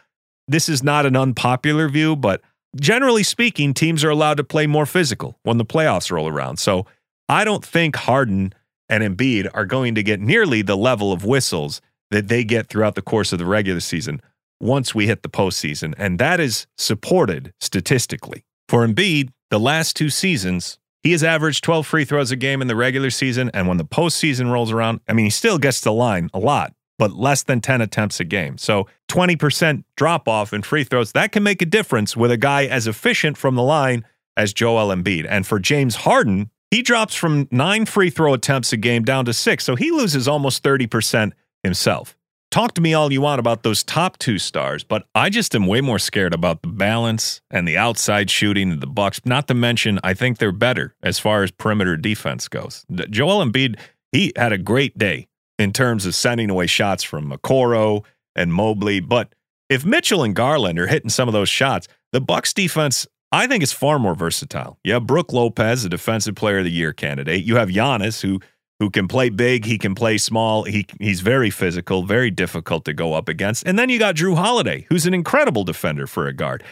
this 0.47 0.67
is 0.67 0.83
not 0.83 1.05
an 1.05 1.15
unpopular 1.15 1.88
view, 1.89 2.15
but 2.15 2.41
generally 2.75 3.23
speaking, 3.23 3.73
teams 3.73 4.03
are 4.03 4.09
allowed 4.09 4.38
to 4.38 4.43
play 4.43 4.67
more 4.67 4.85
physical 4.85 5.39
when 5.43 5.57
the 5.57 5.65
playoffs 5.65 6.11
roll 6.11 6.27
around. 6.27 6.57
So 6.57 6.85
I 7.29 7.43
don't 7.43 7.65
think 7.65 7.95
Harden 7.95 8.53
and 8.89 9.03
Embiid 9.03 9.49
are 9.53 9.65
going 9.65 9.95
to 9.95 10.03
get 10.03 10.19
nearly 10.19 10.61
the 10.61 10.77
level 10.77 11.11
of 11.11 11.25
whistles 11.25 11.81
that 12.11 12.27
they 12.27 12.43
get 12.43 12.67
throughout 12.67 12.95
the 12.95 13.01
course 13.01 13.33
of 13.33 13.39
the 13.39 13.45
regular 13.45 13.79
season 13.79 14.21
once 14.59 14.95
we 14.95 15.07
hit 15.07 15.23
the 15.23 15.29
postseason. 15.29 15.93
And 15.97 16.19
that 16.19 16.39
is 16.39 16.67
supported 16.77 17.53
statistically. 17.59 18.45
For 18.69 18.85
Embiid, 18.85 19.29
the 19.49 19.59
last 19.59 19.95
two 19.95 20.09
seasons, 20.09 20.79
he 21.03 21.11
has 21.11 21.23
averaged 21.23 21.63
12 21.63 21.85
free 21.85 22.05
throws 22.05 22.31
a 22.31 22.35
game 22.35 22.61
in 22.61 22.67
the 22.67 22.75
regular 22.75 23.09
season. 23.09 23.51
And 23.53 23.67
when 23.67 23.77
the 23.77 23.85
postseason 23.85 24.51
rolls 24.51 24.71
around, 24.71 25.01
I 25.07 25.13
mean, 25.13 25.25
he 25.25 25.29
still 25.29 25.57
gets 25.57 25.81
to 25.81 25.91
line 25.91 26.29
a 26.33 26.39
lot, 26.39 26.73
but 26.97 27.13
less 27.13 27.43
than 27.43 27.61
10 27.61 27.81
attempts 27.81 28.19
a 28.19 28.23
game. 28.23 28.57
So 28.57 28.87
20% 29.09 29.83
drop 29.97 30.27
off 30.27 30.53
in 30.53 30.61
free 30.63 30.83
throws, 30.83 31.11
that 31.11 31.31
can 31.31 31.43
make 31.43 31.61
a 31.61 31.65
difference 31.65 32.17
with 32.17 32.31
a 32.31 32.37
guy 32.37 32.65
as 32.65 32.87
efficient 32.87 33.37
from 33.37 33.55
the 33.55 33.63
line 33.63 34.05
as 34.35 34.53
Joel 34.53 34.93
Embiid. 34.95 35.27
And 35.29 35.45
for 35.45 35.59
James 35.59 35.97
Harden, 35.97 36.49
he 36.71 36.82
drops 36.82 37.15
from 37.15 37.47
nine 37.51 37.86
free 37.86 38.10
throw 38.10 38.34
attempts 38.34 38.73
a 38.73 38.78
game 38.78 39.04
down 39.04 39.25
to 39.25 39.34
six, 39.34 39.63
so 39.63 39.75
he 39.75 39.91
loses 39.91 40.28
almost 40.28 40.63
30% 40.63 41.32
himself. 41.63 42.17
Talk 42.51 42.73
to 42.75 42.82
me 42.82 42.93
all 42.93 43.12
you 43.12 43.19
want 43.19 43.39
about 43.39 43.63
those 43.63 43.84
top 43.84 44.17
two 44.17 44.39
stars, 44.39 44.84
but 44.84 45.06
I 45.13 45.30
just 45.30 45.54
am 45.56 45.67
way 45.67 45.82
more 45.82 45.99
scared 45.99 46.34
about 46.34 46.62
the 46.62 46.69
balance 46.69 47.41
and 47.51 47.67
the 47.67 47.75
outside 47.75 48.30
shooting 48.30 48.71
of 48.71 48.80
the 48.80 48.88
Bucks. 48.88 49.19
Not 49.25 49.47
to 49.49 49.54
mention, 49.54 49.99
I 50.04 50.13
think 50.13 50.38
they're 50.38 50.54
better 50.54 50.95
as 51.04 51.19
far 51.19 51.43
as 51.43 51.51
perimeter 51.51 51.97
defense 51.97 52.47
goes. 52.47 52.86
Joel 53.10 53.43
Embiid, 53.43 53.78
he 54.13 54.32
had 54.38 54.54
a 54.54 54.58
great 54.58 54.97
day 54.97 55.28
in 55.60 55.73
terms 55.73 56.06
of 56.06 56.15
sending 56.15 56.49
away 56.49 56.67
shots 56.67 57.04
from 57.04 57.32
Okoro 57.32 58.06
and 58.36 58.54
Mobley. 58.54 59.01
But 59.01 59.34
if 59.69 59.84
Mitchell 59.84 60.23
and 60.23 60.36
Garland 60.36 60.80
are 60.80 60.88
hitting 60.88 61.10
some 61.10 61.28
of 61.28 61.34
those 61.34 61.49
shots, 61.49 61.89
the 62.13 62.21
Bucks 62.21 62.54
defense, 62.54 63.06
I 63.35 63.47
think, 63.47 63.63
is 63.63 63.73
far 63.73 63.99
more 63.99 64.15
versatile. 64.15 64.79
You 64.85 64.93
have 64.93 65.05
Brooke 65.05 65.33
Lopez, 65.33 65.83
a 65.83 65.89
defensive 65.89 66.35
player 66.35 66.59
of 66.59 66.63
the 66.63 66.71
year 66.71 66.93
candidate. 66.93 67.43
You 67.43 67.57
have 67.57 67.69
Giannis, 67.69 68.21
who 68.21 68.39
who 68.79 68.89
can 68.89 69.07
play 69.07 69.29
big, 69.29 69.65
he 69.65 69.77
can 69.77 69.93
play 69.93 70.17
small. 70.17 70.63
He 70.63 70.85
he's 70.99 71.19
very 71.19 71.49
physical, 71.49 72.03
very 72.03 72.31
difficult 72.31 72.85
to 72.85 72.93
go 72.93 73.13
up 73.13 73.27
against. 73.27 73.67
And 73.67 73.77
then 73.77 73.89
you 73.89 73.99
got 73.99 74.15
Jrue 74.15 74.37
Holiday, 74.37 74.85
who's 74.89 75.05
an 75.05 75.13
incredible 75.13 75.65
defender 75.65 76.07
for 76.07 76.27
a 76.27 76.33
guard. 76.33 76.63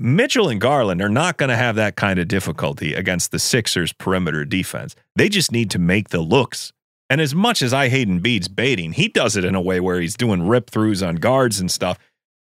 Mitchell 0.00 0.48
and 0.48 0.60
Garland 0.60 1.00
are 1.02 1.08
not 1.08 1.38
going 1.38 1.50
to 1.50 1.56
have 1.56 1.76
that 1.76 1.96
kind 1.96 2.18
of 2.18 2.28
difficulty 2.28 2.94
against 2.94 3.30
the 3.30 3.38
Sixers 3.38 3.92
perimeter 3.92 4.44
defense. 4.44 4.96
They 5.16 5.28
just 5.28 5.52
need 5.52 5.70
to 5.70 5.78
make 5.78 6.08
the 6.08 6.20
looks. 6.20 6.72
And 7.10 7.20
as 7.20 7.34
much 7.34 7.62
as 7.62 7.72
I 7.72 7.88
hate 7.88 8.08
Embiid's 8.08 8.48
baiting, 8.48 8.92
he 8.92 9.08
does 9.08 9.36
it 9.36 9.44
in 9.44 9.54
a 9.54 9.60
way 9.60 9.80
where 9.80 10.00
he's 10.00 10.16
doing 10.16 10.46
rip 10.46 10.70
throughs 10.70 11.06
on 11.06 11.16
guards 11.16 11.58
and 11.58 11.70
stuff. 11.70 11.98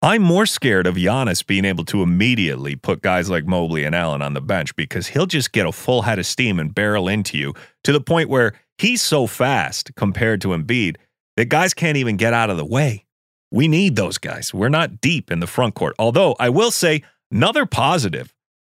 I'm 0.03 0.21
more 0.21 0.45
scared 0.45 0.85
of 0.85 0.95
Giannis 0.95 1.47
being 1.47 1.63
able 1.63 1.85
to 1.85 2.03
immediately 2.03 2.75
put 2.75 3.01
guys 3.01 3.29
like 3.29 3.45
Mobley 3.45 3.85
and 3.85 3.95
Allen 3.95 4.21
on 4.21 4.33
the 4.33 4.41
bench 4.41 4.75
because 4.75 5.07
he'll 5.07 5.25
just 5.25 5.53
get 5.53 5.65
a 5.65 5.71
full 5.71 6.01
head 6.01 6.19
of 6.19 6.25
steam 6.25 6.59
and 6.59 6.75
barrel 6.75 7.07
into 7.07 7.37
you 7.37 7.53
to 7.85 7.93
the 7.93 8.01
point 8.01 8.27
where 8.27 8.51
he's 8.77 9.01
so 9.01 9.27
fast 9.27 9.95
compared 9.95 10.41
to 10.41 10.49
Embiid 10.49 10.97
that 11.37 11.45
guys 11.45 11.73
can't 11.73 11.95
even 11.95 12.17
get 12.17 12.33
out 12.33 12.49
of 12.49 12.57
the 12.57 12.65
way. 12.65 13.05
We 13.49 13.69
need 13.69 13.95
those 13.95 14.17
guys. 14.17 14.53
We're 14.53 14.67
not 14.67 14.99
deep 14.99 15.31
in 15.31 15.39
the 15.39 15.47
front 15.47 15.73
court. 15.73 15.95
Although 15.97 16.35
I 16.37 16.49
will 16.49 16.71
say 16.71 17.01
another 17.31 17.65
positive, 17.65 18.33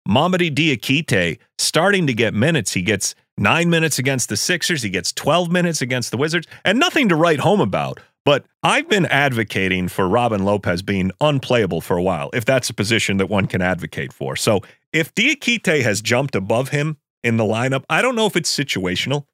Mamadi 0.08 0.54
Diakite 0.54 1.40
starting 1.58 2.06
to 2.06 2.14
get 2.14 2.36
minutes. 2.36 2.74
He 2.74 2.84
gets 2.84 3.16
nine 3.36 3.72
minutes 3.72 3.98
against 3.98 4.30
the 4.30 4.38
Sixers. 4.38 4.84
He 4.84 4.92
gets 4.92 5.12
12 5.12 5.52
minutes 5.52 5.82
against 5.82 6.12
the 6.12 6.18
Wizards 6.18 6.46
and 6.64 6.78
nothing 6.78 7.10
to 7.10 7.16
write 7.16 7.40
home 7.40 7.62
about. 7.62 8.00
But 8.26 8.46
I've 8.64 8.90
been 8.90 9.06
advocating 9.06 9.88
for 9.88 10.10
Robin 10.10 10.44
Lopez 10.44 10.82
being 10.82 11.12
unplayable 11.22 11.80
for 11.80 11.96
a 11.96 12.02
while, 12.02 12.32
if 12.34 12.44
that's 12.44 12.70
a 12.70 12.74
position 12.74 13.18
that 13.18 13.30
one 13.30 13.46
can 13.46 13.62
advocate 13.62 14.12
for. 14.12 14.36
So 14.36 14.62
if 14.92 15.14
Diakite 15.14 15.84
has 15.84 16.02
jumped 16.02 16.36
above 16.36 16.70
him 16.70 16.98
in 17.24 17.38
the 17.38 17.44
lineup, 17.44 17.84
I 17.88 18.02
don't 18.02 18.16
know 18.16 18.26
if 18.26 18.36
it's 18.36 18.56
situational. 18.56 19.26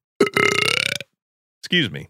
Excuse 1.61 1.89
me. 1.89 2.09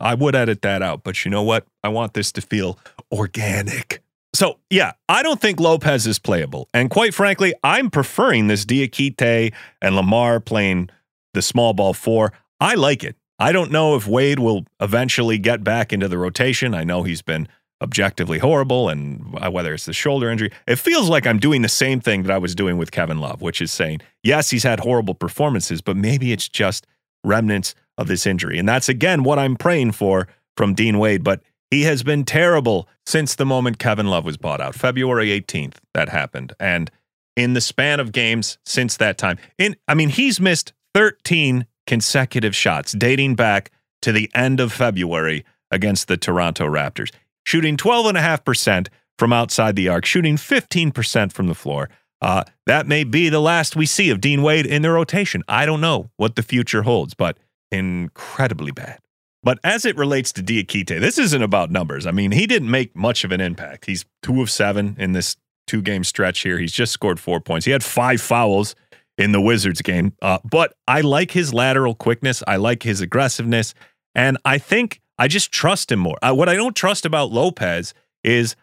I 0.00 0.14
would 0.14 0.36
edit 0.36 0.62
that 0.62 0.82
out, 0.82 1.02
but 1.02 1.24
you 1.24 1.30
know 1.30 1.42
what? 1.42 1.66
I 1.82 1.88
want 1.88 2.14
this 2.14 2.30
to 2.32 2.40
feel 2.40 2.78
organic. 3.10 4.02
So, 4.34 4.58
yeah, 4.70 4.92
I 5.08 5.22
don't 5.22 5.40
think 5.40 5.58
Lopez 5.58 6.06
is 6.06 6.18
playable. 6.18 6.68
And 6.74 6.90
quite 6.90 7.14
frankly, 7.14 7.54
I'm 7.64 7.90
preferring 7.90 8.46
this 8.46 8.64
Diakite 8.64 9.52
and 9.80 9.96
Lamar 9.96 10.38
playing 10.38 10.90
the 11.34 11.42
small 11.42 11.72
ball 11.72 11.94
four. 11.94 12.32
I 12.60 12.74
like 12.74 13.02
it. 13.02 13.16
I 13.38 13.52
don't 13.52 13.70
know 13.70 13.94
if 13.94 14.06
Wade 14.06 14.38
will 14.38 14.66
eventually 14.80 15.38
get 15.38 15.62
back 15.62 15.92
into 15.92 16.08
the 16.08 16.18
rotation. 16.18 16.74
I 16.74 16.84
know 16.84 17.04
he's 17.04 17.22
been 17.22 17.48
objectively 17.80 18.38
horrible 18.38 18.88
and 18.88 19.36
uh, 19.40 19.50
whether 19.50 19.72
it's 19.72 19.84
the 19.84 19.92
shoulder 19.92 20.28
injury, 20.30 20.50
it 20.66 20.76
feels 20.76 21.08
like 21.08 21.26
I'm 21.26 21.38
doing 21.38 21.62
the 21.62 21.68
same 21.68 22.00
thing 22.00 22.24
that 22.24 22.32
I 22.32 22.38
was 22.38 22.54
doing 22.54 22.76
with 22.76 22.90
Kevin 22.90 23.20
Love, 23.20 23.40
which 23.40 23.60
is 23.62 23.70
saying, 23.70 24.00
yes, 24.22 24.50
he's 24.50 24.64
had 24.64 24.80
horrible 24.80 25.14
performances, 25.14 25.80
but 25.80 25.96
maybe 25.96 26.32
it's 26.32 26.48
just 26.48 26.86
remnants 27.22 27.74
of 27.96 28.08
this 28.08 28.26
injury. 28.26 28.58
And 28.58 28.68
that's 28.68 28.88
again 28.88 29.22
what 29.22 29.38
I'm 29.38 29.56
praying 29.56 29.92
for 29.92 30.26
from 30.56 30.74
Dean 30.74 30.98
Wade, 30.98 31.22
but 31.22 31.40
he 31.70 31.82
has 31.82 32.02
been 32.02 32.24
terrible 32.24 32.88
since 33.06 33.34
the 33.34 33.46
moment 33.46 33.78
Kevin 33.78 34.08
Love 34.08 34.24
was 34.24 34.36
bought 34.36 34.60
out. 34.60 34.74
February 34.74 35.28
18th 35.28 35.76
that 35.94 36.08
happened. 36.08 36.54
And 36.58 36.90
in 37.36 37.54
the 37.54 37.60
span 37.60 38.00
of 38.00 38.10
games 38.10 38.58
since 38.64 38.96
that 38.96 39.18
time, 39.18 39.38
in 39.56 39.76
I 39.86 39.94
mean 39.94 40.08
he's 40.08 40.40
missed 40.40 40.72
13 40.94 41.66
consecutive 41.88 42.54
shots 42.54 42.92
dating 42.92 43.34
back 43.34 43.72
to 44.02 44.12
the 44.12 44.30
end 44.34 44.60
of 44.60 44.72
February 44.72 45.44
against 45.72 46.06
the 46.06 46.16
Toronto 46.16 46.66
Raptors 46.66 47.10
shooting 47.48 47.78
12.5% 47.78 48.88
from 49.18 49.32
outside 49.32 49.74
the 49.74 49.88
arc, 49.88 50.04
shooting 50.04 50.36
15% 50.36 51.32
from 51.32 51.46
the 51.46 51.54
floor. 51.54 51.88
Uh, 52.20 52.44
that 52.66 52.86
may 52.86 53.04
be 53.04 53.30
the 53.30 53.40
last 53.40 53.74
we 53.74 53.86
see 53.86 54.10
of 54.10 54.20
Dean 54.20 54.42
Wade 54.42 54.66
in 54.66 54.82
the 54.82 54.90
rotation. 54.90 55.42
I 55.48 55.64
don't 55.64 55.80
know 55.80 56.10
what 56.18 56.36
the 56.36 56.42
future 56.42 56.82
holds, 56.82 57.14
but 57.14 57.38
incredibly 57.72 58.70
bad. 58.70 58.98
But 59.42 59.58
as 59.64 59.86
it 59.86 59.96
relates 59.96 60.30
to 60.34 60.42
Diakite, 60.42 61.00
this 61.00 61.16
isn't 61.16 61.42
about 61.42 61.70
numbers. 61.70 62.06
I 62.06 62.10
mean, 62.10 62.32
he 62.32 62.46
didn't 62.46 62.70
make 62.70 62.94
much 62.94 63.24
of 63.24 63.32
an 63.32 63.40
impact. 63.40 63.86
He's 63.86 64.04
two 64.22 64.42
of 64.42 64.50
seven 64.50 64.94
in 64.98 65.12
this 65.12 65.36
two 65.66 65.80
game 65.80 66.04
stretch 66.04 66.40
here. 66.40 66.58
He's 66.58 66.72
just 66.72 66.92
scored 66.92 67.18
four 67.18 67.40
points. 67.40 67.64
He 67.64 67.72
had 67.72 67.82
five 67.82 68.20
fouls 68.20 68.74
in 69.18 69.32
the 69.32 69.40
Wizards 69.40 69.82
game. 69.82 70.14
Uh, 70.22 70.38
but 70.48 70.74
I 70.86 71.02
like 71.02 71.32
his 71.32 71.52
lateral 71.52 71.94
quickness. 71.94 72.42
I 72.46 72.56
like 72.56 72.82
his 72.84 73.00
aggressiveness. 73.00 73.74
And 74.14 74.38
I 74.44 74.58
think 74.58 75.00
I 75.18 75.28
just 75.28 75.52
trust 75.52 75.92
him 75.92 75.98
more. 75.98 76.16
Uh, 76.22 76.32
what 76.32 76.48
I 76.48 76.54
don't 76.54 76.76
trust 76.76 77.04
about 77.04 77.32
Lopez 77.32 77.92
is 78.22 78.56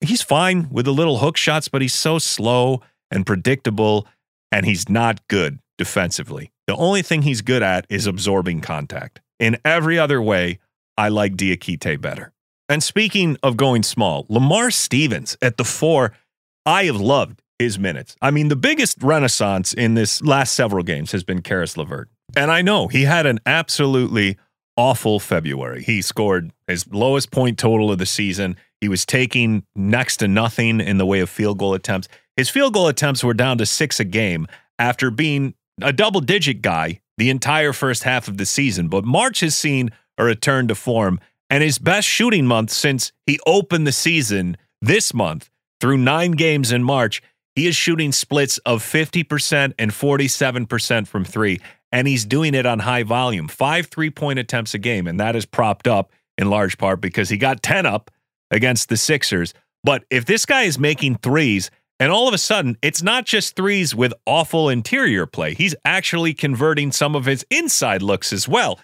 he's 0.00 0.22
fine 0.22 0.68
with 0.70 0.84
the 0.84 0.92
little 0.92 1.18
hook 1.18 1.36
shots, 1.36 1.68
but 1.68 1.82
he's 1.82 1.94
so 1.94 2.18
slow 2.18 2.82
and 3.10 3.24
predictable, 3.24 4.06
and 4.52 4.66
he's 4.66 4.88
not 4.88 5.26
good 5.28 5.58
defensively. 5.78 6.52
The 6.66 6.76
only 6.76 7.02
thing 7.02 7.22
he's 7.22 7.40
good 7.40 7.62
at 7.62 7.86
is 7.88 8.06
absorbing 8.06 8.60
contact. 8.60 9.20
In 9.38 9.58
every 9.64 9.98
other 9.98 10.20
way, 10.20 10.58
I 10.98 11.08
like 11.08 11.36
Diakite 11.36 12.00
better. 12.00 12.32
And 12.68 12.82
speaking 12.82 13.36
of 13.42 13.56
going 13.56 13.82
small, 13.82 14.26
Lamar 14.28 14.70
Stevens 14.70 15.36
at 15.40 15.56
the 15.56 15.64
four, 15.64 16.12
I 16.64 16.84
have 16.84 16.96
loved 16.96 17.42
his 17.58 17.78
minutes. 17.78 18.16
I 18.20 18.30
mean, 18.30 18.48
the 18.48 18.56
biggest 18.56 19.02
renaissance 19.02 19.72
in 19.72 19.94
this 19.94 20.22
last 20.22 20.54
several 20.54 20.82
games 20.82 21.12
has 21.12 21.24
been 21.24 21.42
Caris 21.42 21.76
LeVert. 21.76 22.08
And 22.36 22.50
I 22.50 22.62
know 22.62 22.88
he 22.88 23.04
had 23.04 23.26
an 23.26 23.38
absolutely 23.46 24.36
awful 24.76 25.18
February. 25.18 25.82
He 25.82 26.02
scored 26.02 26.52
his 26.66 26.86
lowest 26.92 27.30
point 27.30 27.58
total 27.58 27.90
of 27.90 27.98
the 27.98 28.06
season. 28.06 28.56
He 28.80 28.88
was 28.88 29.06
taking 29.06 29.64
next 29.74 30.18
to 30.18 30.28
nothing 30.28 30.80
in 30.80 30.98
the 30.98 31.06
way 31.06 31.20
of 31.20 31.30
field 31.30 31.58
goal 31.58 31.74
attempts. 31.74 32.08
His 32.36 32.50
field 32.50 32.74
goal 32.74 32.88
attempts 32.88 33.24
were 33.24 33.34
down 33.34 33.58
to 33.58 33.66
six 33.66 33.98
a 34.00 34.04
game 34.04 34.46
after 34.78 35.10
being 35.10 35.54
a 35.80 35.92
double 35.92 36.20
digit 36.20 36.60
guy 36.62 37.00
the 37.16 37.30
entire 37.30 37.72
first 37.72 38.02
half 38.02 38.28
of 38.28 38.36
the 38.36 38.44
season. 38.44 38.88
But 38.88 39.04
March 39.04 39.40
has 39.40 39.56
seen 39.56 39.90
a 40.18 40.24
return 40.24 40.68
to 40.68 40.74
form 40.74 41.20
and 41.48 41.62
his 41.62 41.78
best 41.78 42.06
shooting 42.06 42.46
month 42.46 42.70
since 42.70 43.12
he 43.26 43.38
opened 43.46 43.86
the 43.86 43.92
season 43.92 44.56
this 44.82 45.14
month 45.14 45.48
through 45.80 45.98
nine 45.98 46.32
games 46.32 46.72
in 46.72 46.82
March. 46.82 47.22
He 47.56 47.66
is 47.66 47.74
shooting 47.74 48.12
splits 48.12 48.58
of 48.58 48.82
50% 48.82 49.72
and 49.78 49.90
47% 49.90 51.08
from 51.08 51.24
three 51.24 51.60
and 51.92 52.06
he's 52.06 52.24
doing 52.24 52.54
it 52.54 52.66
on 52.66 52.80
high 52.80 53.02
volume, 53.02 53.48
five 53.48 53.86
three 53.86 54.10
point 54.10 54.38
attempts 54.38 54.74
a 54.74 54.78
game. 54.78 55.06
And 55.06 55.18
that 55.20 55.36
is 55.36 55.46
propped 55.46 55.86
up 55.86 56.12
in 56.36 56.50
large 56.50 56.78
part 56.78 57.00
because 57.00 57.28
he 57.28 57.36
got 57.36 57.62
10 57.62 57.86
up 57.86 58.10
against 58.50 58.88
the 58.88 58.96
Sixers. 58.96 59.54
But 59.82 60.04
if 60.10 60.24
this 60.24 60.44
guy 60.46 60.62
is 60.62 60.78
making 60.78 61.16
threes, 61.16 61.70
and 61.98 62.12
all 62.12 62.28
of 62.28 62.34
a 62.34 62.38
sudden, 62.38 62.76
it's 62.82 63.02
not 63.02 63.24
just 63.24 63.56
threes 63.56 63.94
with 63.94 64.12
awful 64.26 64.68
interior 64.68 65.24
play, 65.24 65.54
he's 65.54 65.74
actually 65.84 66.34
converting 66.34 66.92
some 66.92 67.14
of 67.14 67.24
his 67.24 67.46
inside 67.50 68.02
looks 68.02 68.32
as 68.32 68.46
well. 68.46 68.78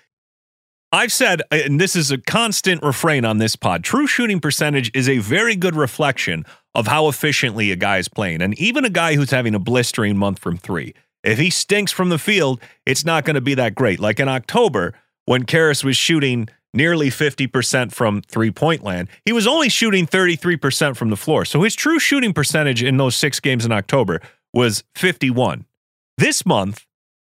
I've 0.90 1.12
said, 1.12 1.42
and 1.50 1.80
this 1.80 1.96
is 1.96 2.10
a 2.10 2.18
constant 2.18 2.82
refrain 2.82 3.24
on 3.24 3.38
this 3.38 3.56
pod 3.56 3.84
true 3.84 4.06
shooting 4.06 4.40
percentage 4.40 4.90
is 4.94 5.08
a 5.08 5.18
very 5.18 5.56
good 5.56 5.76
reflection 5.76 6.44
of 6.74 6.86
how 6.86 7.08
efficiently 7.08 7.70
a 7.70 7.76
guy 7.76 7.98
is 7.98 8.08
playing. 8.08 8.42
And 8.42 8.58
even 8.58 8.84
a 8.84 8.90
guy 8.90 9.14
who's 9.14 9.30
having 9.30 9.54
a 9.54 9.58
blistering 9.58 10.16
month 10.16 10.38
from 10.38 10.56
three. 10.56 10.94
If 11.22 11.38
he 11.38 11.50
stinks 11.50 11.92
from 11.92 12.08
the 12.08 12.18
field, 12.18 12.60
it's 12.86 13.04
not 13.04 13.24
going 13.24 13.34
to 13.34 13.40
be 13.40 13.54
that 13.54 13.74
great. 13.74 14.00
Like 14.00 14.18
in 14.18 14.28
October, 14.28 14.94
when 15.24 15.44
Caris 15.44 15.84
was 15.84 15.96
shooting 15.96 16.48
nearly 16.74 17.10
50% 17.10 17.92
from 17.92 18.22
three 18.22 18.50
point 18.50 18.82
land, 18.82 19.08
he 19.24 19.32
was 19.32 19.46
only 19.46 19.68
shooting 19.68 20.06
33% 20.06 20.96
from 20.96 21.10
the 21.10 21.16
floor. 21.16 21.44
So 21.44 21.62
his 21.62 21.74
true 21.74 21.98
shooting 21.98 22.32
percentage 22.32 22.82
in 22.82 22.96
those 22.96 23.14
six 23.14 23.38
games 23.38 23.64
in 23.64 23.72
October 23.72 24.20
was 24.52 24.82
51. 24.96 25.66
This 26.18 26.44
month, 26.44 26.86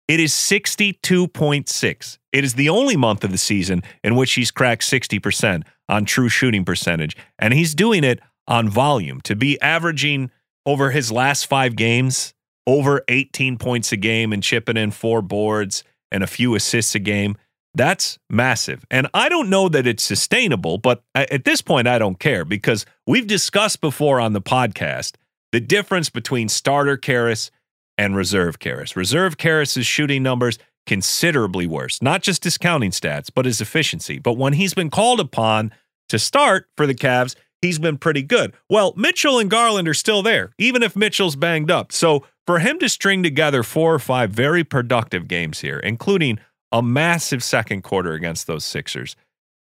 it 0.06 0.20
is 0.20 0.32
62.6. 0.32 2.18
It 2.32 2.44
is 2.44 2.54
the 2.54 2.68
only 2.68 2.96
month 2.96 3.24
of 3.24 3.32
the 3.32 3.38
season 3.38 3.82
in 4.02 4.16
which 4.16 4.32
he's 4.32 4.50
cracked 4.50 4.82
60% 4.82 5.62
on 5.88 6.04
true 6.04 6.28
shooting 6.28 6.64
percentage. 6.64 7.16
And 7.38 7.54
he's 7.54 7.74
doing 7.74 8.04
it 8.04 8.20
on 8.50 8.68
volume. 8.68 9.22
To 9.22 9.34
be 9.34 9.58
averaging 9.62 10.30
over 10.66 10.90
his 10.90 11.10
last 11.10 11.46
five 11.46 11.76
games 11.76 12.34
over 12.66 13.02
18 13.08 13.56
points 13.56 13.90
a 13.92 13.96
game 13.96 14.32
and 14.32 14.42
chipping 14.42 14.76
in 14.76 14.90
four 14.90 15.22
boards 15.22 15.82
and 16.12 16.22
a 16.22 16.26
few 16.26 16.54
assists 16.54 16.94
a 16.94 16.98
game. 16.98 17.36
That's 17.74 18.18
massive. 18.28 18.84
And 18.90 19.06
I 19.14 19.28
don't 19.28 19.48
know 19.48 19.68
that 19.68 19.86
it's 19.86 20.02
sustainable, 20.02 20.78
but 20.78 21.02
at 21.14 21.44
this 21.44 21.62
point, 21.62 21.86
I 21.86 21.98
don't 21.98 22.18
care 22.18 22.44
because 22.44 22.84
we've 23.06 23.26
discussed 23.26 23.80
before 23.80 24.20
on 24.20 24.32
the 24.32 24.42
podcast 24.42 25.14
the 25.52 25.60
difference 25.60 26.10
between 26.10 26.48
starter 26.48 26.96
Caris 26.96 27.50
and 27.96 28.16
reserve 28.16 28.58
Caris. 28.58 28.96
Reserve 28.96 29.36
Caris's 29.36 29.86
shooting 29.86 30.22
numbers 30.22 30.58
considerably 30.86 31.66
worse, 31.66 32.02
not 32.02 32.22
just 32.22 32.42
discounting 32.42 32.90
stats, 32.90 33.30
but 33.32 33.44
his 33.44 33.60
efficiency. 33.60 34.18
But 34.18 34.36
when 34.36 34.54
he's 34.54 34.74
been 34.74 34.90
called 34.90 35.20
upon 35.20 35.72
to 36.08 36.18
start 36.18 36.66
for 36.76 36.86
the 36.86 36.94
Cavs, 36.94 37.36
he's 37.62 37.78
been 37.78 37.98
pretty 37.98 38.22
good. 38.22 38.52
Well, 38.68 38.94
Mitchell 38.96 39.38
and 39.38 39.50
Garland 39.50 39.88
are 39.88 39.94
still 39.94 40.22
there, 40.22 40.52
even 40.58 40.82
if 40.82 40.96
Mitchell's 40.96 41.36
banged 41.36 41.70
up. 41.70 41.92
So 41.92 42.26
for 42.46 42.58
him 42.58 42.78
to 42.78 42.88
string 42.88 43.22
together 43.22 43.62
four 43.62 43.94
or 43.94 43.98
five 43.98 44.30
very 44.30 44.64
productive 44.64 45.28
games 45.28 45.60
here, 45.60 45.78
including 45.78 46.38
a 46.72 46.82
massive 46.82 47.42
second 47.42 47.82
quarter 47.82 48.12
against 48.12 48.46
those 48.46 48.64
Sixers, 48.64 49.16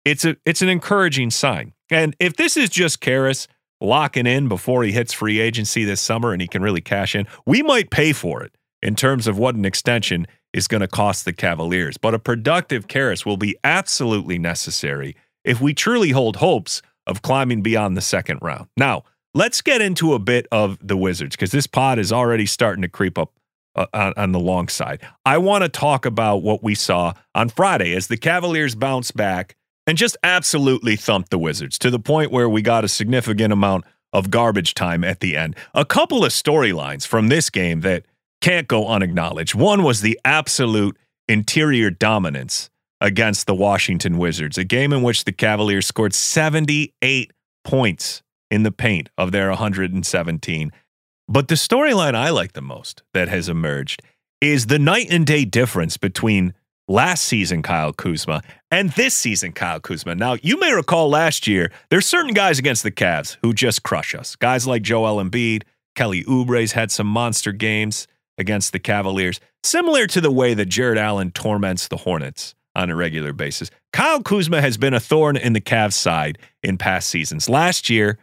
it's 0.06 0.25
a 0.25 0.36
it's 0.45 0.62
an 0.62 0.69
encouraging 0.69 1.30
sign. 1.30 1.73
And 1.89 2.15
if 2.19 2.36
this 2.36 2.58
is 2.58 2.69
just 2.69 3.01
Caris 3.01 3.47
locking 3.80 4.27
in 4.27 4.47
before 4.47 4.84
he 4.84 4.91
hits 4.91 5.13
free 5.13 5.39
agency 5.39 5.84
this 5.84 6.01
summer 6.01 6.32
and 6.32 6.41
he 6.41 6.47
can 6.47 6.62
really 6.62 6.82
cash 6.82 7.15
in, 7.15 7.27
we 7.45 7.62
might 7.62 7.89
pay 7.89 8.13
for 8.13 8.43
it 8.43 8.56
in 8.82 8.95
terms 8.95 9.27
of 9.27 9.38
what 9.38 9.56
an 9.56 9.65
extension 9.65 10.25
is 10.54 10.67
going 10.67 10.82
to 10.82 10.88
cost 10.88 11.25
the 11.25 11.34
Cavaliers. 11.34 11.97
But 11.97 12.13
a 12.13 12.19
productive 12.19 12.88
Caris 12.88 13.25
will 13.25 13.38
be 13.38 13.56
absolutely 13.63 14.39
necessary 14.39 15.15
if 15.43 15.62
we 15.62 15.73
truly 15.73 16.12
hold 16.12 16.38
hopes 16.38 16.82
of 17.07 17.21
climbing 17.21 17.61
beyond 17.61 17.97
the 17.97 18.01
second 18.01 18.39
round. 18.41 18.67
Now, 18.77 19.03
let's 19.33 19.61
get 19.61 19.81
into 19.81 20.13
a 20.13 20.19
bit 20.19 20.47
of 20.51 20.77
the 20.85 20.97
Wizards 20.97 21.35
because 21.35 21.51
this 21.51 21.67
pod 21.67 21.99
is 21.99 22.11
already 22.11 22.45
starting 22.45 22.81
to 22.81 22.87
creep 22.87 23.17
up 23.17 23.33
uh, 23.75 23.85
on, 23.93 24.13
on 24.17 24.31
the 24.31 24.39
long 24.39 24.67
side. 24.67 25.01
I 25.25 25.37
want 25.37 25.63
to 25.63 25.69
talk 25.69 26.05
about 26.05 26.43
what 26.43 26.63
we 26.63 26.75
saw 26.75 27.13
on 27.33 27.49
Friday 27.49 27.95
as 27.95 28.07
the 28.07 28.17
Cavaliers 28.17 28.75
bounce 28.75 29.11
back 29.11 29.55
and 29.87 29.97
just 29.97 30.17
absolutely 30.23 30.95
thumped 30.95 31.29
the 31.29 31.39
Wizards 31.39 31.79
to 31.79 31.89
the 31.89 31.99
point 31.99 32.31
where 32.31 32.49
we 32.49 32.61
got 32.61 32.83
a 32.83 32.89
significant 32.89 33.53
amount 33.53 33.85
of 34.13 34.29
garbage 34.29 34.73
time 34.73 35.03
at 35.03 35.21
the 35.21 35.37
end. 35.37 35.55
A 35.73 35.85
couple 35.85 36.25
of 36.25 36.31
storylines 36.31 37.07
from 37.07 37.29
this 37.29 37.49
game 37.49 37.81
that 37.81 38.03
can't 38.41 38.67
go 38.67 38.87
unacknowledged. 38.87 39.55
One 39.55 39.83
was 39.83 40.01
the 40.01 40.19
absolute 40.25 40.97
interior 41.27 41.89
dominance 41.89 42.69
against 43.01 43.47
the 43.47 43.55
Washington 43.55 44.17
Wizards, 44.17 44.57
a 44.57 44.63
game 44.63 44.93
in 44.93 45.01
which 45.01 45.25
the 45.25 45.31
Cavaliers 45.31 45.87
scored 45.87 46.13
78 46.13 47.31
points 47.63 48.21
in 48.51 48.63
the 48.63 48.71
paint 48.71 49.09
of 49.17 49.31
their 49.31 49.49
117. 49.49 50.71
But 51.27 51.47
the 51.47 51.55
storyline 51.55 52.15
I 52.15 52.29
like 52.29 52.53
the 52.53 52.61
most 52.61 53.03
that 53.13 53.27
has 53.27 53.49
emerged 53.49 54.01
is 54.39 54.67
the 54.67 54.79
night 54.79 55.07
and 55.09 55.25
day 55.25 55.45
difference 55.45 55.97
between 55.97 56.53
last 56.87 57.25
season 57.25 57.61
Kyle 57.61 57.93
Kuzma 57.93 58.41
and 58.69 58.91
this 58.91 59.15
season 59.15 59.53
Kyle 59.53 59.79
Kuzma. 59.79 60.15
Now, 60.15 60.37
you 60.41 60.59
may 60.59 60.73
recall 60.73 61.09
last 61.09 61.47
year, 61.47 61.71
there's 61.89 62.05
certain 62.05 62.33
guys 62.33 62.59
against 62.59 62.83
the 62.83 62.91
Cavs 62.91 63.37
who 63.41 63.53
just 63.53 63.83
crush 63.83 64.13
us. 64.13 64.35
Guys 64.35 64.67
like 64.67 64.81
Joel 64.81 65.23
Embiid, 65.23 65.63
Kelly 65.95 66.23
Oubre's 66.27 66.73
had 66.73 66.91
some 66.91 67.07
monster 67.07 67.51
games 67.51 68.07
against 68.37 68.73
the 68.73 68.79
Cavaliers, 68.79 69.39
similar 69.63 70.07
to 70.07 70.21
the 70.21 70.31
way 70.31 70.53
that 70.53 70.65
Jarrett 70.65 70.97
Allen 70.97 71.31
torments 71.31 71.87
the 71.87 71.97
Hornets 71.97 72.55
on 72.75 72.89
a 72.89 72.95
regular 72.95 73.34
basis. 73.34 73.69
Kyle 73.93 74.21
Kuzma 74.21 74.62
has 74.62 74.77
been 74.77 74.93
a 74.93 74.99
thorn 74.99 75.38
in 75.38 75.53
the 75.53 75.62
Cavs 75.62 75.93
side 75.93 76.38
in 76.63 76.77
past 76.77 77.10
seasons. 77.10 77.49
Last 77.49 77.89
year, 77.89 78.17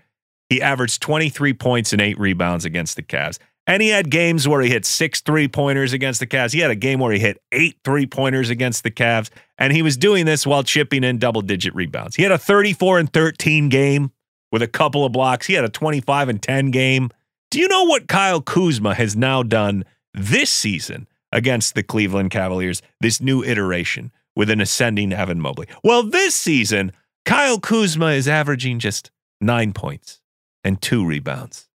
he 0.48 0.62
averaged 0.62 1.02
23 1.02 1.52
points 1.54 1.92
and 1.92 2.00
eight 2.00 2.18
rebounds 2.18 2.64
against 2.64 2.96
the 2.96 3.02
Cavs. 3.02 3.38
And 3.66 3.82
he 3.82 3.90
had 3.90 4.10
games 4.10 4.48
where 4.48 4.62
he 4.62 4.70
hit 4.70 4.86
six 4.86 5.20
three 5.20 5.46
pointers 5.46 5.92
against 5.92 6.20
the 6.20 6.26
Cavs. 6.26 6.54
He 6.54 6.60
had 6.60 6.70
a 6.70 6.74
game 6.74 7.00
where 7.00 7.12
he 7.12 7.18
hit 7.18 7.42
eight 7.52 7.76
three 7.84 8.06
pointers 8.06 8.48
against 8.48 8.82
the 8.82 8.90
Cavs. 8.90 9.28
And 9.58 9.74
he 9.74 9.82
was 9.82 9.98
doing 9.98 10.24
this 10.24 10.46
while 10.46 10.62
chipping 10.62 11.04
in 11.04 11.18
double 11.18 11.42
digit 11.42 11.74
rebounds. 11.74 12.16
He 12.16 12.22
had 12.22 12.32
a 12.32 12.38
34 12.38 12.98
and 12.98 13.12
13 13.12 13.68
game 13.68 14.10
with 14.50 14.62
a 14.62 14.68
couple 14.68 15.04
of 15.04 15.12
blocks. 15.12 15.46
He 15.46 15.52
had 15.52 15.64
a 15.64 15.68
25 15.68 16.30
and 16.30 16.42
10 16.42 16.70
game. 16.70 17.10
Do 17.50 17.60
you 17.60 17.68
know 17.68 17.84
what 17.84 18.08
Kyle 18.08 18.40
Kuzma 18.40 18.94
has 18.94 19.14
now 19.14 19.42
done 19.42 19.84
this 20.14 20.48
season 20.48 21.06
against 21.30 21.74
the 21.74 21.82
Cleveland 21.82 22.30
Cavaliers, 22.30 22.80
this 23.00 23.20
new 23.20 23.44
iteration 23.44 24.12
with 24.38 24.48
an 24.48 24.60
ascending 24.60 25.12
Evan 25.12 25.40
Mobley? 25.40 25.66
Well, 25.82 26.04
this 26.04 26.34
season, 26.34 26.92
Kyle 27.26 27.58
Kuzma 27.58 28.12
is 28.12 28.28
averaging 28.28 28.78
just 28.78 29.10
nine 29.40 29.72
points 29.72 30.20
and 30.62 30.80
two 30.80 31.04
rebounds. 31.04 31.68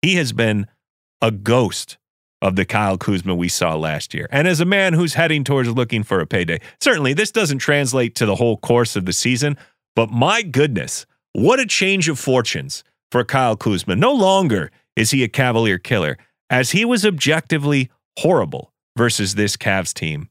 He 0.00 0.14
has 0.16 0.32
been 0.32 0.66
a 1.20 1.30
ghost 1.30 1.98
of 2.40 2.56
the 2.56 2.64
Kyle 2.64 2.96
Kuzma 2.96 3.34
we 3.34 3.48
saw 3.48 3.74
last 3.74 4.14
year. 4.14 4.28
And 4.30 4.48
as 4.48 4.60
a 4.60 4.64
man 4.64 4.94
who's 4.94 5.14
heading 5.14 5.44
towards 5.44 5.68
looking 5.68 6.02
for 6.02 6.20
a 6.20 6.26
payday, 6.26 6.60
certainly 6.80 7.12
this 7.12 7.30
doesn't 7.30 7.58
translate 7.58 8.14
to 8.16 8.26
the 8.26 8.36
whole 8.36 8.56
course 8.56 8.96
of 8.96 9.04
the 9.04 9.12
season, 9.12 9.58
but 9.94 10.10
my 10.10 10.42
goodness, 10.42 11.04
what 11.32 11.60
a 11.60 11.66
change 11.66 12.08
of 12.08 12.18
fortunes 12.18 12.82
for 13.12 13.24
Kyle 13.24 13.56
Kuzma. 13.56 13.94
No 13.94 14.12
longer 14.12 14.70
is 14.96 15.10
he 15.10 15.22
a 15.22 15.28
Cavalier 15.28 15.78
killer, 15.78 16.16
as 16.48 16.70
he 16.70 16.84
was 16.84 17.04
objectively 17.04 17.90
horrible 18.18 18.72
versus 18.96 19.34
this 19.34 19.56
Cavs 19.56 19.92
team 19.92 20.30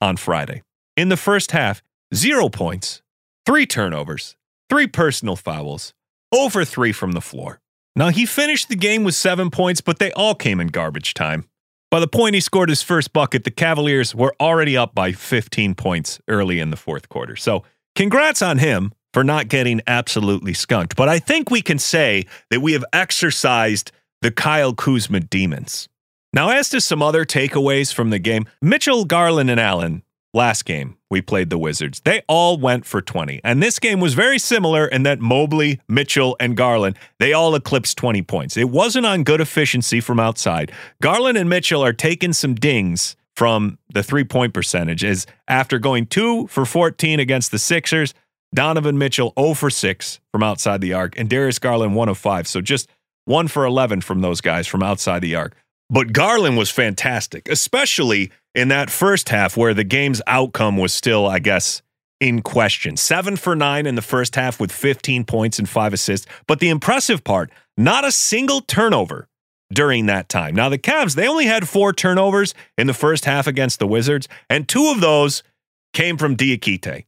on 0.00 0.16
Friday. 0.16 0.62
In 0.98 1.10
the 1.10 1.16
first 1.16 1.52
half, 1.52 1.80
zero 2.12 2.48
points, 2.48 3.02
three 3.46 3.66
turnovers, 3.66 4.34
three 4.68 4.88
personal 4.88 5.36
fouls, 5.36 5.94
over 6.34 6.64
three 6.64 6.90
from 6.90 7.12
the 7.12 7.20
floor. 7.20 7.60
Now, 7.94 8.08
he 8.08 8.26
finished 8.26 8.68
the 8.68 8.74
game 8.74 9.04
with 9.04 9.14
seven 9.14 9.48
points, 9.48 9.80
but 9.80 10.00
they 10.00 10.10
all 10.14 10.34
came 10.34 10.58
in 10.58 10.66
garbage 10.66 11.14
time. 11.14 11.44
By 11.88 12.00
the 12.00 12.08
point 12.08 12.34
he 12.34 12.40
scored 12.40 12.68
his 12.68 12.82
first 12.82 13.12
bucket, 13.12 13.44
the 13.44 13.52
Cavaliers 13.52 14.12
were 14.12 14.34
already 14.40 14.76
up 14.76 14.92
by 14.92 15.12
15 15.12 15.76
points 15.76 16.18
early 16.26 16.58
in 16.58 16.70
the 16.70 16.76
fourth 16.76 17.08
quarter. 17.08 17.36
So, 17.36 17.62
congrats 17.94 18.42
on 18.42 18.58
him 18.58 18.92
for 19.14 19.22
not 19.22 19.46
getting 19.46 19.80
absolutely 19.86 20.52
skunked. 20.52 20.96
But 20.96 21.08
I 21.08 21.20
think 21.20 21.48
we 21.48 21.62
can 21.62 21.78
say 21.78 22.26
that 22.50 22.58
we 22.58 22.72
have 22.72 22.84
exercised 22.92 23.92
the 24.20 24.32
Kyle 24.32 24.74
Kuzma 24.74 25.20
demons. 25.20 25.88
Now, 26.32 26.50
as 26.50 26.68
to 26.70 26.80
some 26.80 27.02
other 27.02 27.24
takeaways 27.24 27.94
from 27.94 28.10
the 28.10 28.18
game, 28.18 28.48
Mitchell, 28.60 29.04
Garland, 29.04 29.48
and 29.48 29.60
Allen 29.60 30.02
last 30.34 30.64
game 30.64 30.96
we 31.10 31.22
played 31.22 31.50
the 31.50 31.58
Wizards. 31.58 32.00
They 32.00 32.22
all 32.28 32.58
went 32.58 32.84
for 32.84 33.00
20. 33.00 33.40
And 33.44 33.62
this 33.62 33.78
game 33.78 34.00
was 34.00 34.14
very 34.14 34.38
similar 34.38 34.86
in 34.86 35.02
that 35.04 35.20
Mobley, 35.20 35.80
Mitchell, 35.88 36.36
and 36.38 36.56
Garland, 36.56 36.96
they 37.18 37.32
all 37.32 37.54
eclipsed 37.54 37.96
20 37.98 38.22
points. 38.22 38.56
It 38.56 38.68
wasn't 38.68 39.06
on 39.06 39.24
good 39.24 39.40
efficiency 39.40 40.00
from 40.00 40.20
outside. 40.20 40.72
Garland 41.00 41.38
and 41.38 41.48
Mitchell 41.48 41.84
are 41.84 41.92
taking 41.92 42.32
some 42.32 42.54
dings 42.54 43.16
from 43.34 43.78
the 43.94 44.02
three 44.02 44.24
point 44.24 44.52
percentage 44.52 45.04
as 45.04 45.26
after 45.46 45.78
going 45.78 46.06
2 46.06 46.48
for 46.48 46.66
14 46.66 47.20
against 47.20 47.50
the 47.50 47.58
Sixers, 47.58 48.12
Donovan 48.54 48.98
Mitchell 48.98 49.32
0 49.38 49.54
for 49.54 49.70
6 49.70 50.20
from 50.32 50.42
outside 50.42 50.80
the 50.80 50.92
arc 50.92 51.18
and 51.18 51.30
Darius 51.30 51.58
Garland 51.58 51.94
1 51.94 52.08
of 52.08 52.18
5. 52.18 52.48
So 52.48 52.60
just 52.60 52.88
1 53.26 53.48
for 53.48 53.64
11 53.64 54.00
from 54.00 54.22
those 54.22 54.40
guys 54.40 54.66
from 54.66 54.82
outside 54.82 55.22
the 55.22 55.36
arc. 55.36 55.54
But 55.90 56.12
Garland 56.12 56.58
was 56.58 56.70
fantastic, 56.70 57.48
especially 57.48 58.30
in 58.54 58.68
that 58.68 58.90
first 58.90 59.30
half 59.30 59.56
where 59.56 59.74
the 59.74 59.84
game's 59.84 60.20
outcome 60.26 60.76
was 60.76 60.92
still, 60.92 61.26
I 61.26 61.38
guess, 61.38 61.82
in 62.20 62.42
question. 62.42 62.96
Seven 62.96 63.36
for 63.36 63.54
nine 63.54 63.86
in 63.86 63.94
the 63.94 64.02
first 64.02 64.34
half 64.34 64.60
with 64.60 64.72
15 64.72 65.24
points 65.24 65.58
and 65.58 65.68
five 65.68 65.92
assists. 65.92 66.26
But 66.46 66.60
the 66.60 66.68
impressive 66.68 67.24
part, 67.24 67.50
not 67.76 68.04
a 68.04 68.12
single 68.12 68.60
turnover 68.60 69.28
during 69.72 70.06
that 70.06 70.28
time. 70.28 70.54
Now, 70.54 70.68
the 70.68 70.78
Cavs, 70.78 71.14
they 71.14 71.28
only 71.28 71.46
had 71.46 71.68
four 71.68 71.92
turnovers 71.92 72.54
in 72.76 72.86
the 72.86 72.94
first 72.94 73.24
half 73.24 73.46
against 73.46 73.78
the 73.78 73.86
Wizards, 73.86 74.28
and 74.48 74.68
two 74.68 74.88
of 74.88 75.00
those 75.00 75.42
came 75.92 76.16
from 76.16 76.36
Diakite. 76.36 77.04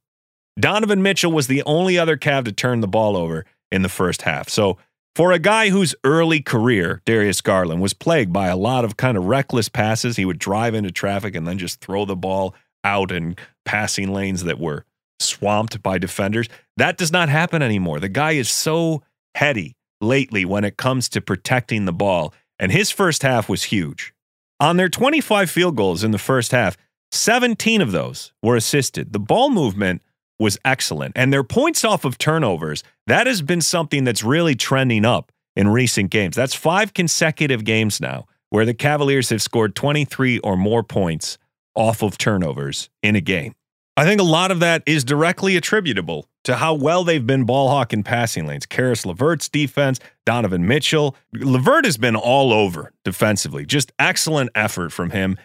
Donovan 0.58 1.02
Mitchell 1.02 1.32
was 1.32 1.46
the 1.46 1.62
only 1.64 1.98
other 1.98 2.16
Cav 2.16 2.44
to 2.44 2.52
turn 2.52 2.80
the 2.80 2.88
ball 2.88 3.16
over 3.16 3.46
in 3.72 3.82
the 3.82 3.88
first 3.88 4.22
half. 4.22 4.48
So 4.48 4.78
for 5.20 5.33
a 5.33 5.38
guy 5.38 5.68
whose 5.68 5.94
early 6.02 6.40
career, 6.40 7.02
Darius 7.04 7.42
Garland, 7.42 7.83
was 7.83 7.92
plagued 7.92 8.33
by 8.33 8.48
a 8.48 8.56
lot 8.56 8.87
of 8.87 8.96
kind 8.96 9.18
of 9.18 9.26
reckless 9.26 9.68
passes, 9.68 10.16
he 10.16 10.24
would 10.24 10.38
drive 10.38 10.74
into 10.74 10.90
traffic 10.90 11.35
and 11.37 11.46
then 11.46 11.59
just 11.59 11.83
throw 11.83 12.06
the 12.06 12.16
ball 12.16 12.54
out 12.85 13.12
in 13.12 13.37
passing 13.66 14.14
lanes 14.14 14.44
that 14.44 14.59
were 14.59 14.87
swamped 15.18 15.83
by 15.83 15.98
defenders. 15.98 16.48
That 16.78 16.96
does 16.96 17.12
not 17.12 17.28
happen 17.28 17.61
anymore. 17.61 18.00
The 18.00 18.09
guy 18.09 18.30
is 18.30 18.48
so 18.48 19.02
heady 19.35 19.76
lately 20.00 20.46
when 20.46 20.64
it 20.64 20.78
comes 20.78 21.06
to 21.11 21.20
protecting 21.20 21.85
the 21.85 21.92
ball, 21.92 22.33
and 22.59 22.72
his 22.72 22.90
first 22.90 23.22
half 23.22 23.46
was 23.46 23.64
huge. 23.64 24.14
On 24.59 24.78
their 24.78 24.88
25 24.88 25.50
field 25.50 25.76
goals 25.76 26.02
in 26.02 26.12
the 26.12 26.18
first 26.18 26.52
half, 26.52 26.78
17 27.12 27.83
of 27.83 27.92
those 27.92 28.33
were 28.42 28.56
assisted. 28.56 29.12
The 29.12 29.20
ball 29.20 29.50
movement 29.50 30.00
was 30.40 30.59
excellent. 30.64 31.12
And 31.14 31.33
their 31.33 31.44
points 31.44 31.85
off 31.85 32.05
of 32.05 32.18
turnovers, 32.18 32.83
that 33.07 33.26
has 33.26 33.42
been 33.42 33.61
something 33.61 34.05
that's 34.05 34.24
really 34.24 34.57
trending 34.57 35.05
up 35.05 35.31
in 35.55 35.68
recent 35.68 36.11
games. 36.11 36.35
That's 36.35 36.55
five 36.55 36.94
consecutive 36.94 37.64
games 37.64 38.00
now 38.00 38.26
where 38.48 38.64
the 38.64 38.74
Cavaliers 38.74 39.29
have 39.29 39.42
scored 39.42 39.76
23 39.76 40.40
or 40.40 40.57
more 40.57 40.83
points 40.83 41.38
off 41.74 42.03
of 42.03 42.18
turnovers 42.18 42.90
in 43.03 43.14
a 43.14 43.20
game. 43.20 43.55
I 43.96 44.05
think 44.05 44.20
a 44.20 44.24
lot 44.24 44.50
of 44.50 44.61
that 44.61 44.83
is 44.87 45.05
directly 45.05 45.57
attributable 45.57 46.26
to 46.44 46.57
how 46.57 46.74
well 46.74 47.05
they've 47.05 47.26
been 47.26 47.44
ball 47.44 47.68
hawking 47.68 48.03
passing 48.03 48.46
lanes. 48.46 48.64
Caris 48.64 49.05
LeVert's 49.05 49.48
defense, 49.48 50.00
Donovan 50.24 50.66
Mitchell. 50.66 51.16
LeVert 51.35 51.85
has 51.85 51.98
been 51.98 52.16
all 52.16 52.53
over 52.53 52.92
defensively. 53.05 53.66
Just 53.66 53.92
excellent 53.98 54.50
effort 54.55 54.90
from 54.90 55.11
him. 55.11 55.37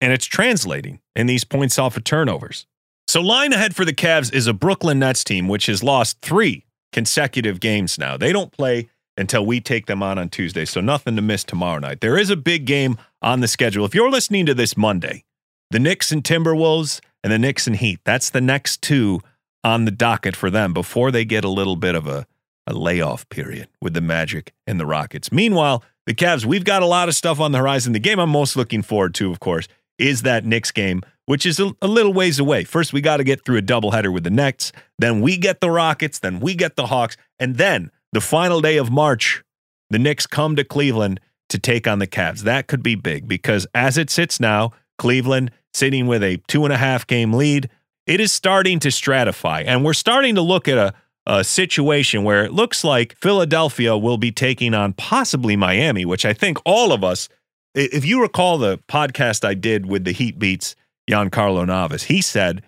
And 0.00 0.12
it's 0.12 0.26
translating 0.26 1.00
in 1.14 1.26
these 1.26 1.44
points 1.44 1.78
off 1.78 1.96
of 1.96 2.04
turnovers. 2.04 2.66
So, 3.10 3.20
line 3.20 3.52
ahead 3.52 3.74
for 3.74 3.84
the 3.84 3.92
Cavs 3.92 4.32
is 4.32 4.46
a 4.46 4.52
Brooklyn 4.52 5.00
Nets 5.00 5.24
team, 5.24 5.48
which 5.48 5.66
has 5.66 5.82
lost 5.82 6.20
three 6.20 6.64
consecutive 6.92 7.58
games 7.58 7.98
now. 7.98 8.16
They 8.16 8.32
don't 8.32 8.52
play 8.52 8.88
until 9.16 9.44
we 9.44 9.60
take 9.60 9.86
them 9.86 10.00
on 10.00 10.16
on 10.16 10.28
Tuesday, 10.28 10.64
so 10.64 10.80
nothing 10.80 11.16
to 11.16 11.22
miss 11.22 11.42
tomorrow 11.42 11.80
night. 11.80 12.02
There 12.02 12.16
is 12.16 12.30
a 12.30 12.36
big 12.36 12.66
game 12.66 12.98
on 13.20 13.40
the 13.40 13.48
schedule. 13.48 13.84
If 13.84 13.96
you're 13.96 14.12
listening 14.12 14.46
to 14.46 14.54
this 14.54 14.76
Monday, 14.76 15.24
the 15.72 15.80
Knicks 15.80 16.12
and 16.12 16.22
Timberwolves 16.22 17.00
and 17.24 17.32
the 17.32 17.38
Knicks 17.40 17.66
and 17.66 17.74
Heat, 17.74 17.98
that's 18.04 18.30
the 18.30 18.40
next 18.40 18.80
two 18.80 19.18
on 19.64 19.86
the 19.86 19.90
docket 19.90 20.36
for 20.36 20.48
them 20.48 20.72
before 20.72 21.10
they 21.10 21.24
get 21.24 21.42
a 21.42 21.48
little 21.48 21.74
bit 21.74 21.96
of 21.96 22.06
a, 22.06 22.28
a 22.68 22.74
layoff 22.74 23.28
period 23.28 23.66
with 23.82 23.94
the 23.94 24.00
Magic 24.00 24.52
and 24.68 24.78
the 24.78 24.86
Rockets. 24.86 25.32
Meanwhile, 25.32 25.82
the 26.06 26.14
Cavs, 26.14 26.44
we've 26.44 26.62
got 26.62 26.80
a 26.80 26.86
lot 26.86 27.08
of 27.08 27.16
stuff 27.16 27.40
on 27.40 27.50
the 27.50 27.58
horizon. 27.58 27.92
The 27.92 27.98
game 27.98 28.20
I'm 28.20 28.30
most 28.30 28.54
looking 28.54 28.82
forward 28.82 29.14
to, 29.14 29.32
of 29.32 29.40
course, 29.40 29.66
is 29.98 30.22
that 30.22 30.44
Knicks 30.44 30.70
game 30.70 31.02
which 31.30 31.46
is 31.46 31.60
a, 31.60 31.70
a 31.80 31.86
little 31.86 32.12
ways 32.12 32.40
away. 32.40 32.64
First, 32.64 32.92
we 32.92 33.00
got 33.00 33.18
to 33.18 33.24
get 33.24 33.44
through 33.44 33.58
a 33.58 33.62
doubleheader 33.62 34.12
with 34.12 34.24
the 34.24 34.30
Nets. 34.30 34.72
Then 34.98 35.20
we 35.20 35.36
get 35.36 35.60
the 35.60 35.70
Rockets. 35.70 36.18
Then 36.18 36.40
we 36.40 36.56
get 36.56 36.74
the 36.74 36.86
Hawks. 36.86 37.16
And 37.38 37.54
then 37.54 37.92
the 38.12 38.20
final 38.20 38.60
day 38.60 38.78
of 38.78 38.90
March, 38.90 39.44
the 39.90 40.00
Knicks 40.00 40.26
come 40.26 40.56
to 40.56 40.64
Cleveland 40.64 41.20
to 41.50 41.56
take 41.56 41.86
on 41.86 42.00
the 42.00 42.08
Cavs. 42.08 42.40
That 42.40 42.66
could 42.66 42.82
be 42.82 42.96
big 42.96 43.28
because 43.28 43.64
as 43.76 43.96
it 43.96 44.10
sits 44.10 44.40
now, 44.40 44.72
Cleveland 44.98 45.52
sitting 45.72 46.08
with 46.08 46.24
a 46.24 46.38
two 46.48 46.64
and 46.64 46.72
a 46.72 46.76
half 46.76 47.06
game 47.06 47.32
lead, 47.32 47.70
it 48.08 48.18
is 48.18 48.32
starting 48.32 48.80
to 48.80 48.88
stratify. 48.88 49.62
And 49.64 49.84
we're 49.84 49.92
starting 49.92 50.34
to 50.34 50.42
look 50.42 50.66
at 50.66 50.78
a, 50.78 50.94
a 51.26 51.44
situation 51.44 52.24
where 52.24 52.44
it 52.44 52.52
looks 52.52 52.82
like 52.82 53.14
Philadelphia 53.14 53.96
will 53.96 54.18
be 54.18 54.32
taking 54.32 54.74
on 54.74 54.94
possibly 54.94 55.54
Miami, 55.54 56.04
which 56.04 56.24
I 56.24 56.32
think 56.32 56.58
all 56.64 56.92
of 56.92 57.04
us, 57.04 57.28
if 57.72 58.04
you 58.04 58.20
recall 58.20 58.58
the 58.58 58.78
podcast 58.88 59.44
I 59.44 59.54
did 59.54 59.86
with 59.86 60.02
the 60.02 60.10
Heat 60.10 60.36
Beats, 60.36 60.74
Giancarlo 61.10 61.66
Navas, 61.66 62.04
he 62.04 62.22
said 62.22 62.62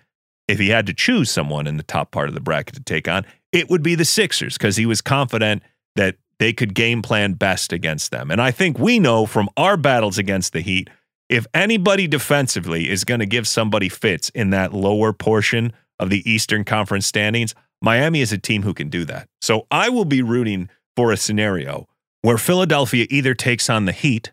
if 0.47 0.59
he 0.59 0.69
had 0.69 0.85
to 0.87 0.93
choose 0.93 1.31
someone 1.31 1.67
in 1.67 1.77
the 1.77 1.83
top 1.83 2.11
part 2.11 2.27
of 2.27 2.35
the 2.35 2.41
bracket 2.41 2.75
to 2.75 2.83
take 2.83 3.07
on, 3.07 3.25
it 3.51 3.69
would 3.69 3.83
be 3.83 3.95
the 3.95 4.05
Sixers 4.05 4.57
because 4.57 4.75
he 4.75 4.85
was 4.85 5.01
confident 5.01 5.63
that 5.95 6.15
they 6.39 6.51
could 6.51 6.73
game 6.73 7.01
plan 7.01 7.33
best 7.33 7.71
against 7.71 8.11
them. 8.11 8.29
And 8.29 8.41
I 8.41 8.51
think 8.51 8.77
we 8.77 8.99
know 8.99 9.25
from 9.25 9.49
our 9.55 9.77
battles 9.77 10.17
against 10.17 10.51
the 10.51 10.61
Heat, 10.61 10.89
if 11.29 11.47
anybody 11.53 12.07
defensively 12.07 12.89
is 12.89 13.05
going 13.05 13.21
to 13.21 13.25
give 13.25 13.47
somebody 13.47 13.87
fits 13.87 14.29
in 14.29 14.49
that 14.49 14.73
lower 14.73 15.13
portion 15.13 15.71
of 15.99 16.09
the 16.09 16.29
Eastern 16.29 16.65
Conference 16.65 17.07
standings, 17.07 17.55
Miami 17.81 18.21
is 18.21 18.33
a 18.33 18.37
team 18.37 18.63
who 18.63 18.73
can 18.73 18.89
do 18.89 19.05
that. 19.05 19.29
So 19.41 19.67
I 19.71 19.89
will 19.89 20.05
be 20.05 20.21
rooting 20.21 20.69
for 20.95 21.11
a 21.11 21.17
scenario 21.17 21.87
where 22.21 22.37
Philadelphia 22.37 23.05
either 23.09 23.33
takes 23.33 23.69
on 23.69 23.85
the 23.85 23.91
Heat 23.91 24.31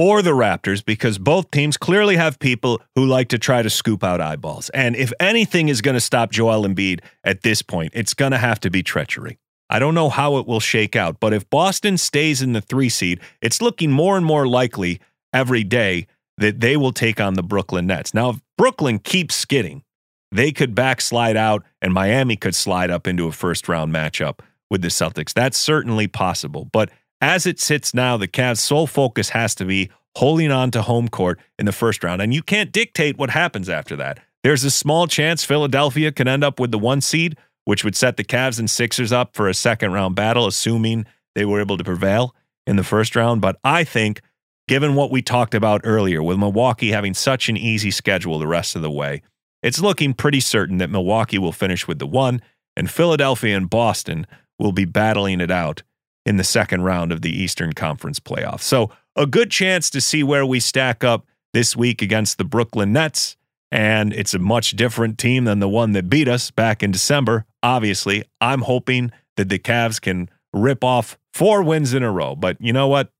or 0.00 0.22
the 0.22 0.30
Raptors 0.30 0.82
because 0.82 1.18
both 1.18 1.50
teams 1.50 1.76
clearly 1.76 2.16
have 2.16 2.38
people 2.38 2.80
who 2.94 3.04
like 3.04 3.28
to 3.28 3.38
try 3.38 3.60
to 3.60 3.68
scoop 3.68 4.02
out 4.02 4.18
eyeballs. 4.18 4.70
And 4.70 4.96
if 4.96 5.12
anything 5.20 5.68
is 5.68 5.82
going 5.82 5.94
to 5.94 6.00
stop 6.00 6.32
Joel 6.32 6.66
Embiid 6.66 7.00
at 7.22 7.42
this 7.42 7.60
point, 7.60 7.92
it's 7.94 8.14
going 8.14 8.32
to 8.32 8.38
have 8.38 8.58
to 8.60 8.70
be 8.70 8.82
treachery. 8.82 9.38
I 9.68 9.78
don't 9.78 9.94
know 9.94 10.08
how 10.08 10.38
it 10.38 10.46
will 10.46 10.58
shake 10.58 10.96
out, 10.96 11.20
but 11.20 11.34
if 11.34 11.50
Boston 11.50 11.98
stays 11.98 12.40
in 12.40 12.54
the 12.54 12.62
three 12.62 12.88
seed, 12.88 13.20
it's 13.42 13.60
looking 13.60 13.92
more 13.92 14.16
and 14.16 14.24
more 14.24 14.48
likely 14.48 15.02
every 15.34 15.64
day 15.64 16.06
that 16.38 16.60
they 16.60 16.78
will 16.78 16.92
take 16.92 17.20
on 17.20 17.34
the 17.34 17.42
Brooklyn 17.42 17.86
Nets. 17.86 18.14
Now, 18.14 18.30
if 18.30 18.40
Brooklyn 18.56 19.00
keeps 19.00 19.34
skidding, 19.34 19.84
they 20.32 20.50
could 20.50 20.74
backslide 20.74 21.36
out 21.36 21.62
and 21.82 21.92
Miami 21.92 22.36
could 22.36 22.54
slide 22.54 22.90
up 22.90 23.06
into 23.06 23.26
a 23.26 23.32
first 23.32 23.68
round 23.68 23.92
matchup 23.92 24.38
with 24.70 24.80
the 24.80 24.88
Celtics. 24.88 25.34
That's 25.34 25.58
certainly 25.58 26.06
possible. 26.06 26.70
But 26.72 26.90
as 27.20 27.46
it 27.46 27.60
sits 27.60 27.92
now, 27.94 28.16
the 28.16 28.28
Cavs' 28.28 28.58
sole 28.58 28.86
focus 28.86 29.30
has 29.30 29.54
to 29.56 29.64
be 29.64 29.90
holding 30.16 30.50
on 30.50 30.70
to 30.72 30.82
home 30.82 31.08
court 31.08 31.38
in 31.58 31.66
the 31.66 31.72
first 31.72 32.02
round. 32.02 32.20
And 32.22 32.34
you 32.34 32.42
can't 32.42 32.72
dictate 32.72 33.18
what 33.18 33.30
happens 33.30 33.68
after 33.68 33.96
that. 33.96 34.20
There's 34.42 34.64
a 34.64 34.70
small 34.70 35.06
chance 35.06 35.44
Philadelphia 35.44 36.12
can 36.12 36.26
end 36.26 36.42
up 36.42 36.58
with 36.58 36.70
the 36.70 36.78
one 36.78 37.00
seed, 37.00 37.36
which 37.64 37.84
would 37.84 37.94
set 37.94 38.16
the 38.16 38.24
Cavs 38.24 38.58
and 38.58 38.70
Sixers 38.70 39.12
up 39.12 39.34
for 39.34 39.48
a 39.48 39.54
second 39.54 39.92
round 39.92 40.16
battle, 40.16 40.46
assuming 40.46 41.06
they 41.34 41.44
were 41.44 41.60
able 41.60 41.76
to 41.76 41.84
prevail 41.84 42.34
in 42.66 42.76
the 42.76 42.84
first 42.84 43.14
round. 43.14 43.40
But 43.40 43.58
I 43.62 43.84
think, 43.84 44.22
given 44.66 44.94
what 44.94 45.10
we 45.10 45.20
talked 45.20 45.54
about 45.54 45.82
earlier, 45.84 46.22
with 46.22 46.38
Milwaukee 46.38 46.90
having 46.90 47.14
such 47.14 47.48
an 47.48 47.56
easy 47.56 47.90
schedule 47.90 48.38
the 48.38 48.46
rest 48.46 48.74
of 48.76 48.82
the 48.82 48.90
way, 48.90 49.22
it's 49.62 49.80
looking 49.80 50.14
pretty 50.14 50.40
certain 50.40 50.78
that 50.78 50.90
Milwaukee 50.90 51.38
will 51.38 51.52
finish 51.52 51.86
with 51.86 51.98
the 51.98 52.06
one, 52.06 52.40
and 52.76 52.90
Philadelphia 52.90 53.56
and 53.56 53.68
Boston 53.68 54.26
will 54.58 54.72
be 54.72 54.86
battling 54.86 55.40
it 55.40 55.50
out 55.50 55.82
in 56.26 56.36
the 56.36 56.44
second 56.44 56.82
round 56.82 57.12
of 57.12 57.22
the 57.22 57.30
Eastern 57.30 57.72
Conference 57.72 58.20
playoffs. 58.20 58.62
So, 58.62 58.90
a 59.16 59.26
good 59.26 59.50
chance 59.50 59.90
to 59.90 60.00
see 60.00 60.22
where 60.22 60.46
we 60.46 60.60
stack 60.60 61.02
up 61.02 61.26
this 61.52 61.76
week 61.76 62.00
against 62.00 62.38
the 62.38 62.44
Brooklyn 62.44 62.92
Nets. 62.92 63.36
And 63.72 64.12
it's 64.12 64.34
a 64.34 64.38
much 64.38 64.72
different 64.72 65.18
team 65.18 65.44
than 65.44 65.60
the 65.60 65.68
one 65.68 65.92
that 65.92 66.08
beat 66.08 66.28
us 66.28 66.50
back 66.50 66.82
in 66.82 66.90
December. 66.90 67.44
Obviously, 67.62 68.24
I'm 68.40 68.62
hoping 68.62 69.12
that 69.36 69.48
the 69.48 69.58
Cavs 69.58 70.00
can 70.00 70.28
rip 70.52 70.82
off 70.82 71.18
four 71.32 71.62
wins 71.62 71.94
in 71.94 72.02
a 72.02 72.10
row. 72.10 72.34
But 72.34 72.56
you 72.60 72.72
know 72.72 72.88
what? 72.88 73.12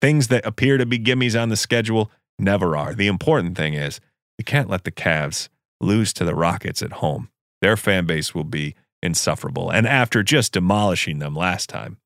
Things 0.00 0.28
that 0.28 0.46
appear 0.46 0.78
to 0.78 0.86
be 0.86 0.98
gimmies 0.98 1.40
on 1.40 1.48
the 1.48 1.56
schedule 1.56 2.10
never 2.38 2.76
are. 2.76 2.94
The 2.94 3.08
important 3.08 3.56
thing 3.56 3.74
is 3.74 4.00
you 4.38 4.44
can't 4.44 4.70
let 4.70 4.84
the 4.84 4.92
Cavs 4.92 5.48
lose 5.80 6.12
to 6.14 6.24
the 6.24 6.34
Rockets 6.34 6.82
at 6.82 6.92
home. 6.94 7.30
Their 7.60 7.76
fan 7.76 8.06
base 8.06 8.34
will 8.34 8.44
be 8.44 8.74
insufferable. 9.02 9.70
And 9.70 9.86
after 9.86 10.22
just 10.22 10.52
demolishing 10.52 11.18
them 11.18 11.34
last 11.34 11.68
time, 11.68 11.98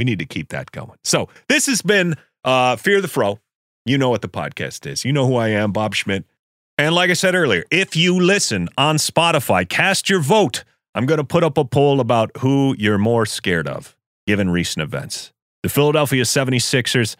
we 0.00 0.04
need 0.04 0.18
to 0.18 0.24
keep 0.24 0.48
that 0.48 0.72
going. 0.72 0.96
So 1.04 1.28
this 1.50 1.66
has 1.66 1.82
been 1.82 2.14
uh, 2.42 2.76
Fear 2.76 3.02
the 3.02 3.08
Fro. 3.08 3.38
You 3.84 3.98
know 3.98 4.08
what 4.08 4.22
the 4.22 4.30
podcast 4.30 4.90
is. 4.90 5.04
You 5.04 5.12
know 5.12 5.26
who 5.26 5.36
I 5.36 5.48
am, 5.48 5.72
Bob 5.72 5.94
Schmidt. 5.94 6.24
And 6.78 6.94
like 6.94 7.10
I 7.10 7.12
said 7.12 7.34
earlier, 7.34 7.64
if 7.70 7.94
you 7.94 8.18
listen 8.18 8.70
on 8.78 8.96
Spotify, 8.96 9.68
cast 9.68 10.08
your 10.08 10.20
vote. 10.20 10.64
I'm 10.94 11.04
going 11.04 11.18
to 11.18 11.24
put 11.24 11.44
up 11.44 11.58
a 11.58 11.66
poll 11.66 12.00
about 12.00 12.30
who 12.38 12.74
you're 12.78 12.96
more 12.96 13.26
scared 13.26 13.68
of 13.68 13.94
given 14.26 14.48
recent 14.48 14.82
events 14.82 15.34
the 15.62 15.68
Philadelphia 15.68 16.22
76ers 16.22 17.16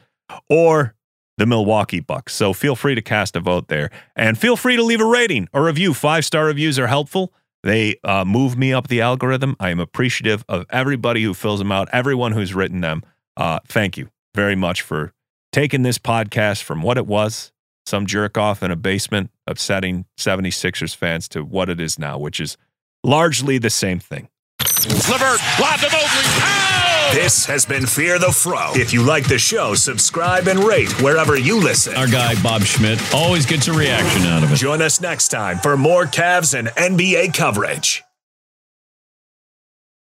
or 0.49 0.95
the 1.37 1.45
Milwaukee 1.45 2.01
Bucks. 2.01 2.33
So 2.35 2.55
feel 2.55 2.77
free 2.77 2.95
to 2.95 3.03
cast 3.03 3.37
a 3.37 3.41
vote 3.41 3.69
there 3.69 3.91
and 4.17 4.39
feel 4.39 4.57
free 4.57 4.77
to 4.77 4.83
leave 4.83 5.03
a 5.03 5.07
rating 5.07 5.49
or 5.53 5.65
review. 5.65 5.93
Five 5.93 6.25
star 6.25 6.47
reviews 6.47 6.79
are 6.79 6.87
helpful. 6.87 7.35
They 7.63 7.97
uh, 8.05 8.25
move 8.25 8.57
me 8.57 8.73
up 8.73 8.89
the 8.89 9.01
algorithm. 9.01 9.57
I 9.61 9.71
am 9.71 9.81
appreciative 9.81 10.45
of 10.49 10.67
everybody 10.71 11.23
who 11.23 11.35
fills 11.35 11.59
them 11.59 11.71
out, 11.71 11.89
everyone 11.93 12.33
who's 12.33 12.55
written 12.55 12.81
them. 12.81 13.03
Uh, 13.37 13.61
thank 13.67 13.97
you 13.97 14.11
very 14.35 14.57
much 14.57 14.83
for 14.83 15.13
taking 15.53 15.83
this 15.83 15.99
podcast 15.99 16.63
from 16.63 16.83
what 16.83 16.97
it 16.97 17.07
was, 17.07 17.53
some 17.85 18.07
jerk 18.07 18.39
off 18.39 18.63
in 18.63 18.71
a 18.71 18.77
basement 18.77 19.31
upsetting 19.47 20.07
76ers 20.19 20.95
fans, 20.95 21.29
to 21.29 21.45
what 21.45 21.69
it 21.69 21.81
is 21.81 21.99
now, 21.99 22.19
which 22.19 22.41
is 22.41 22.57
largely 23.05 23.59
the 23.59 23.71
same 23.71 23.99
thing. 23.99 24.29
LeVert, 24.61 25.41
to 25.59 25.63
Mobley. 25.63 25.91
Oh! 25.93 26.80
This 27.13 27.45
has 27.47 27.67
been 27.67 27.87
Fear 27.87 28.21
the 28.21 28.31
Fro. 28.31 28.71
If 28.75 28.93
you 28.93 29.03
like 29.03 29.27
the 29.27 29.37
show, 29.37 29.75
subscribe 29.75 30.47
and 30.47 30.63
rate 30.63 31.03
wherever 31.03 31.37
you 31.37 31.61
listen. 31.61 31.97
Our 31.97 32.07
guy, 32.07 32.41
Bob 32.41 32.63
Schmidt, 32.63 33.03
always 33.13 33.47
gets 33.47 33.67
a 33.67 33.73
reaction 33.73 34.23
out 34.23 34.45
of 34.45 34.53
it. 34.53 34.57
Join 34.57 34.81
us 34.81 35.01
next 35.01 35.29
time 35.29 35.59
for 35.59 35.77
more 35.77 36.05
Cavs 36.05 36.57
and 36.57 36.69
NBA 36.69 37.35
coverage. 37.35 38.05